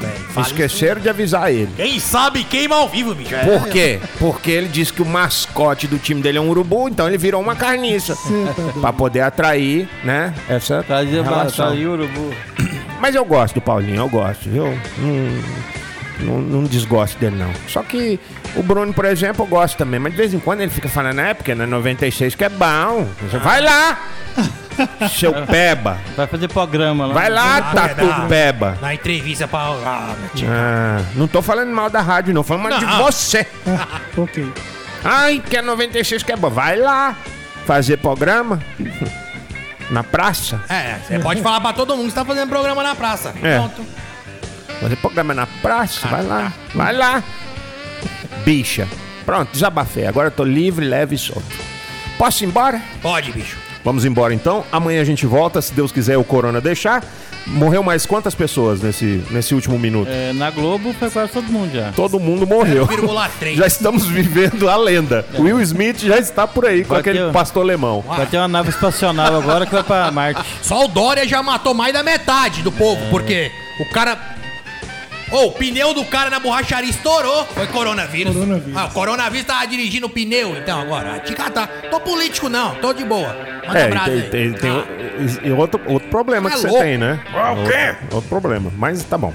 Velho. 0.00 0.40
Esqueceram 0.46 1.00
de 1.00 1.08
avisar 1.08 1.50
ele. 1.52 1.70
Quem 1.76 1.98
sabe 1.98 2.44
queima 2.44 2.76
ao 2.76 2.88
vivo, 2.88 3.14
bicho. 3.14 3.34
Por 3.44 3.68
quê? 3.68 4.00
Porque 4.18 4.50
ele 4.50 4.68
disse 4.68 4.92
que 4.92 5.02
o 5.02 5.06
mascote 5.06 5.86
do 5.86 5.98
time 5.98 6.22
dele 6.22 6.38
é 6.38 6.40
um 6.40 6.48
urubu, 6.48 6.88
então 6.88 7.06
ele 7.08 7.18
virou 7.18 7.40
uma 7.40 7.56
carniça. 7.56 8.16
pra 8.80 8.92
poder 8.92 9.20
atrair, 9.22 9.88
né, 10.04 10.32
essa 10.48 10.82
Trazia 10.82 11.22
relação. 11.22 11.74
o 11.74 11.92
urubu. 11.92 12.34
Mas 13.00 13.14
eu 13.14 13.24
gosto 13.24 13.54
do 13.54 13.60
Paulinho, 13.60 13.96
eu 13.96 14.08
gosto, 14.08 14.48
viu? 14.48 14.66
Não, 14.98 15.30
não, 16.20 16.40
não 16.40 16.64
desgosto 16.64 17.18
dele, 17.18 17.36
não. 17.36 17.50
Só 17.68 17.82
que 17.82 18.18
o 18.54 18.62
Bruno, 18.62 18.92
por 18.94 19.04
exemplo, 19.04 19.44
eu 19.44 19.48
gosto 19.48 19.76
também. 19.76 20.00
Mas 20.00 20.12
de 20.12 20.18
vez 20.18 20.32
em 20.32 20.38
quando 20.38 20.60
ele 20.60 20.70
fica 20.70 20.88
falando, 20.88 21.20
é, 21.20 21.34
porque 21.34 21.54
na 21.54 21.66
96 21.66 22.34
que 22.34 22.44
é 22.44 22.48
bom. 22.48 23.06
Você 23.30 23.38
vai 23.38 23.60
lá, 23.60 23.98
seu 25.10 25.32
peba. 25.46 25.98
Vai 26.16 26.26
fazer 26.26 26.48
programa 26.48 27.06
lá. 27.06 27.14
Vai 27.14 27.30
lá, 27.30 27.56
Ah, 27.58 27.62
Tatu. 27.74 28.28
Peba. 28.28 28.78
Na 28.80 28.94
entrevista 28.94 29.46
pra. 29.48 29.58
Ah. 29.60 30.14
Ah, 30.48 31.02
não 31.14 31.26
tô 31.26 31.40
falando 31.42 31.70
mal 31.72 31.88
da 31.90 32.00
rádio, 32.00 32.32
não. 32.34 32.42
Falando 32.42 32.68
mal 32.70 32.78
de 32.78 32.86
você. 32.86 33.46
Ok. 34.16 34.52
Ai, 35.04 35.42
que 35.48 35.56
é 35.56 35.62
96 35.62 36.22
que 36.22 36.32
é 36.32 36.36
bom. 36.36 36.50
Vai 36.50 36.76
lá 36.76 37.14
fazer 37.66 37.96
programa 37.98 38.60
na 39.90 40.02
praça. 40.02 40.60
É, 40.68 40.96
você 41.06 41.18
pode 41.18 41.42
falar 41.42 41.60
pra 41.60 41.72
todo 41.72 41.96
mundo 41.96 42.06
que 42.06 42.10
você 42.12 42.16
tá 42.16 42.24
fazendo 42.24 42.48
programa 42.48 42.82
na 42.82 42.94
praça. 42.94 43.32
É. 43.42 43.56
Pronto. 43.58 43.84
Fazer 44.80 44.96
programa 44.96 45.32
na 45.34 45.46
praça, 45.46 46.06
vai 46.08 46.22
lá, 46.22 46.52
vai 46.74 46.92
lá. 46.92 47.22
Bicha. 48.44 48.86
Pronto, 49.24 49.50
desabafei. 49.52 50.06
Agora 50.06 50.28
eu 50.28 50.30
tô 50.32 50.44
livre, 50.44 50.84
leve 50.86 51.14
e 51.14 51.18
solto. 51.18 51.44
Posso 52.18 52.44
ir 52.44 52.46
embora? 52.46 52.80
Pode, 53.02 53.32
bicho. 53.32 53.56
Vamos 53.86 54.04
embora 54.04 54.34
então. 54.34 54.64
Amanhã 54.72 55.00
a 55.00 55.04
gente 55.04 55.24
volta, 55.26 55.62
se 55.62 55.72
Deus 55.72 55.92
quiser 55.92 56.18
o 56.18 56.24
Corona 56.24 56.60
deixar. 56.60 57.04
Morreu 57.46 57.84
mais 57.84 58.04
quantas 58.04 58.34
pessoas 58.34 58.80
nesse, 58.82 59.22
nesse 59.30 59.54
último 59.54 59.78
minuto? 59.78 60.08
É, 60.10 60.32
na 60.32 60.50
Globo 60.50 60.92
foi 60.98 61.08
quase 61.08 61.30
todo 61.30 61.44
mundo 61.44 61.72
já. 61.72 61.92
Todo 61.92 62.18
mundo 62.18 62.44
morreu. 62.44 62.84
0,3. 62.88 63.54
Já 63.54 63.64
estamos 63.68 64.04
vivendo 64.04 64.68
a 64.68 64.76
lenda. 64.76 65.24
Will 65.38 65.60
Smith 65.60 66.00
já 66.00 66.18
está 66.18 66.48
por 66.48 66.66
aí 66.66 66.82
com 66.82 66.88
Vai 66.94 66.98
aquele 67.00 67.20
ter- 67.20 67.32
pastor 67.32 67.62
alemão. 67.62 68.02
Vai 68.04 68.26
ter 68.26 68.38
uma 68.38 68.48
nave 68.48 68.70
espacional 68.70 69.36
agora 69.36 69.64
que 69.64 69.72
vai 69.72 69.84
pra 69.84 70.10
Marte. 70.10 70.40
Só 70.60 70.84
o 70.86 70.88
Dória 70.88 71.24
já 71.28 71.40
matou 71.40 71.72
mais 71.72 71.92
da 71.92 72.02
metade 72.02 72.62
do 72.62 72.72
povo, 72.72 73.00
porque 73.08 73.52
o 73.78 73.88
cara. 73.94 74.34
Ô, 75.36 75.48
o 75.48 75.52
pneu 75.52 75.92
do 75.92 76.04
cara 76.04 76.30
na 76.30 76.40
borracharia 76.40 76.88
estourou. 76.88 77.44
Foi 77.46 77.66
coronavírus. 77.66 78.32
Coronavírus. 78.34 78.76
Ah, 78.76 78.86
o 78.86 78.90
coronavírus 78.90 79.46
tava 79.46 79.66
dirigindo 79.66 80.06
o 80.06 80.10
pneu, 80.10 80.56
então 80.56 80.80
agora. 80.80 81.18
Te 81.20 81.34
catar. 81.34 81.66
Tô 81.90 82.00
político 82.00 82.48
não, 82.48 82.74
tô 82.76 82.92
de 82.94 83.04
boa. 83.04 83.36
Manda 83.66 83.78
É, 83.78 83.88
brasa 83.88 84.10
e 84.10 84.14
aí. 84.14 84.22
tem, 84.30 84.52
tem, 84.52 84.60
tem 84.60 84.70
o- 84.72 85.46
e 85.46 85.50
outro, 85.52 85.80
outro 85.86 86.08
problema 86.08 86.48
É 86.48 86.52
que 86.52 86.58
você 86.58 86.68
louco. 86.68 86.82
tem, 86.82 86.96
né? 86.96 87.20
Ah, 87.34 87.52
o 87.52 87.64
quê? 87.66 87.88
Outro, 88.02 88.16
outro 88.16 88.28
problema, 88.30 88.72
mas 88.76 89.02
tá 89.04 89.18
bom. 89.18 89.34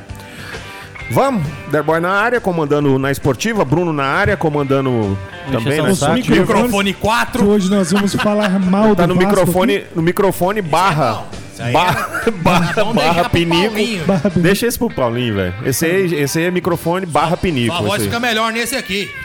Vamos, 1.12 1.46
Derboy 1.70 2.00
na 2.00 2.12
área, 2.12 2.40
comandando 2.40 2.98
na 2.98 3.12
esportiva, 3.12 3.66
Bruno 3.66 3.92
na 3.92 4.06
área, 4.06 4.38
comandando 4.38 5.18
também 5.52 5.82
na 5.82 5.92
esportiva. 5.92 6.40
Microfone 6.40 6.94
Que 6.94 7.00
4. 7.02 7.48
hoje 7.50 7.70
nós 7.70 7.92
vamos 7.92 8.16
falar 8.16 8.58
mal 8.60 8.96
Tá 8.96 9.06
do 9.06 9.14
no 9.14 9.16
Vasco 9.20 9.30
microfone, 9.30 9.76
aqui. 9.76 9.88
no 9.94 10.02
microfone 10.02 10.62
barra. 10.62 11.26
Aí 11.62 11.74
Barra, 11.74 12.22
deixar 12.24 12.86
barra 12.94 13.30
pinico. 13.30 13.74
Paulinho. 13.74 14.06
Barra 14.06 14.20
Pinico. 14.22 14.40
Deixa 14.40 14.68
esse 14.68 14.78
pro 14.78 14.90
Paulinho, 14.90 15.36
velho. 15.36 15.54
Esse 15.66 15.86
aí, 15.86 16.16
esse 16.16 16.40
aí 16.40 16.46
é 16.46 16.52
microfone 16.52 17.06
barra 17.06 17.38
pinico. 17.38 17.76
Sua 17.76 17.86
voz 17.86 18.04
fica 18.04 18.20
melhor 18.20 18.52
nesse 18.52 18.76
aqui. 18.76 19.10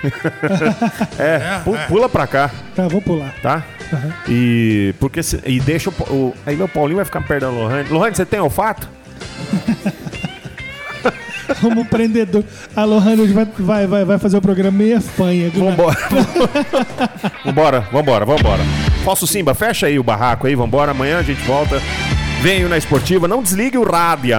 É, 1.19 1.61
pu- 1.65 1.77
pula 1.89 2.09
pra 2.09 2.27
cá, 2.27 2.51
Tá, 2.75 2.89
vou 2.89 3.01
pular. 3.01 3.33
tá? 3.43 3.63
E 4.29 4.95
porque 5.01 5.23
se- 5.23 5.41
e 5.47 5.59
deixa 5.61 5.91
o, 5.91 5.93
o 6.13 6.35
aí 6.47 6.57
meu 6.57 6.69
Paulinho 6.69 6.97
vai 6.97 7.05
ficar 7.05 7.21
perto 7.23 7.43
da 7.43 7.51
Lohane. 7.51 7.89
Lohane, 7.89 8.15
você 8.17 8.27
tem 8.27 8.41
olfato? 8.41 8.89
Como 11.61 11.85
prendedor. 11.85 12.43
A 12.75 12.85
Lohane 12.85 13.21
hoje 13.23 13.33
vai, 13.33 13.47
vai, 13.59 13.87
vai, 13.87 14.05
vai 14.05 14.19
fazer 14.19 14.37
o 14.37 14.43
programa 14.43 14.77
meia 14.79 15.01
fanha. 15.01 15.49
Vambora. 15.51 15.97
vambora, 17.45 17.81
vambora, 17.93 18.25
vambora. 18.25 18.63
Falso 19.05 19.27
Simba, 19.27 19.55
fecha 19.55 19.87
aí 19.87 19.99
o 19.99 20.03
barraco 20.03 20.47
aí, 20.47 20.55
vambora. 20.57 20.91
Amanhã 20.91 21.19
a 21.19 21.23
gente 21.23 21.41
volta. 21.43 21.81
Venho 22.41 22.69
na 22.69 22.77
esportiva, 22.79 23.27
não 23.27 23.43
desligue 23.43 23.79
o 23.79 23.85
rádio. 23.85 24.37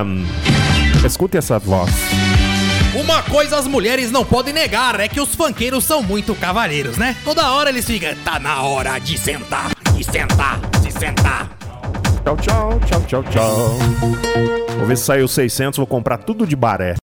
Escute 1.05 1.37
essa 1.37 1.59
voz. 1.59 1.91
Uma 2.95 3.21
coisa 3.23 3.57
as 3.57 3.67
mulheres 3.67 4.11
não 4.11 4.25
podem 4.25 4.53
negar 4.53 4.99
é 4.99 5.07
que 5.07 5.19
os 5.19 5.35
funkeiros 5.35 5.83
são 5.83 6.01
muito 6.01 6.33
cavalheiros, 6.35 6.97
né? 6.97 7.15
Toda 7.23 7.51
hora 7.51 7.69
eles 7.69 7.85
ficam, 7.85 8.15
tá 8.23 8.39
na 8.39 8.61
hora 8.63 8.97
de 8.99 9.17
sentar, 9.17 9.71
de 9.93 10.03
sentar, 10.03 10.59
de 10.81 10.91
sentar. 10.91 11.49
Tchau, 12.23 12.37
tchau, 12.37 12.79
tchau, 12.85 13.03
tchau, 13.03 13.23
tchau. 13.23 13.77
Vou 14.77 14.87
ver 14.87 14.97
se 14.97 15.05
saiu 15.05 15.27
600, 15.27 15.77
vou 15.77 15.87
comprar 15.87 16.17
tudo 16.17 16.45
de 16.45 16.55
baré. 16.55 16.95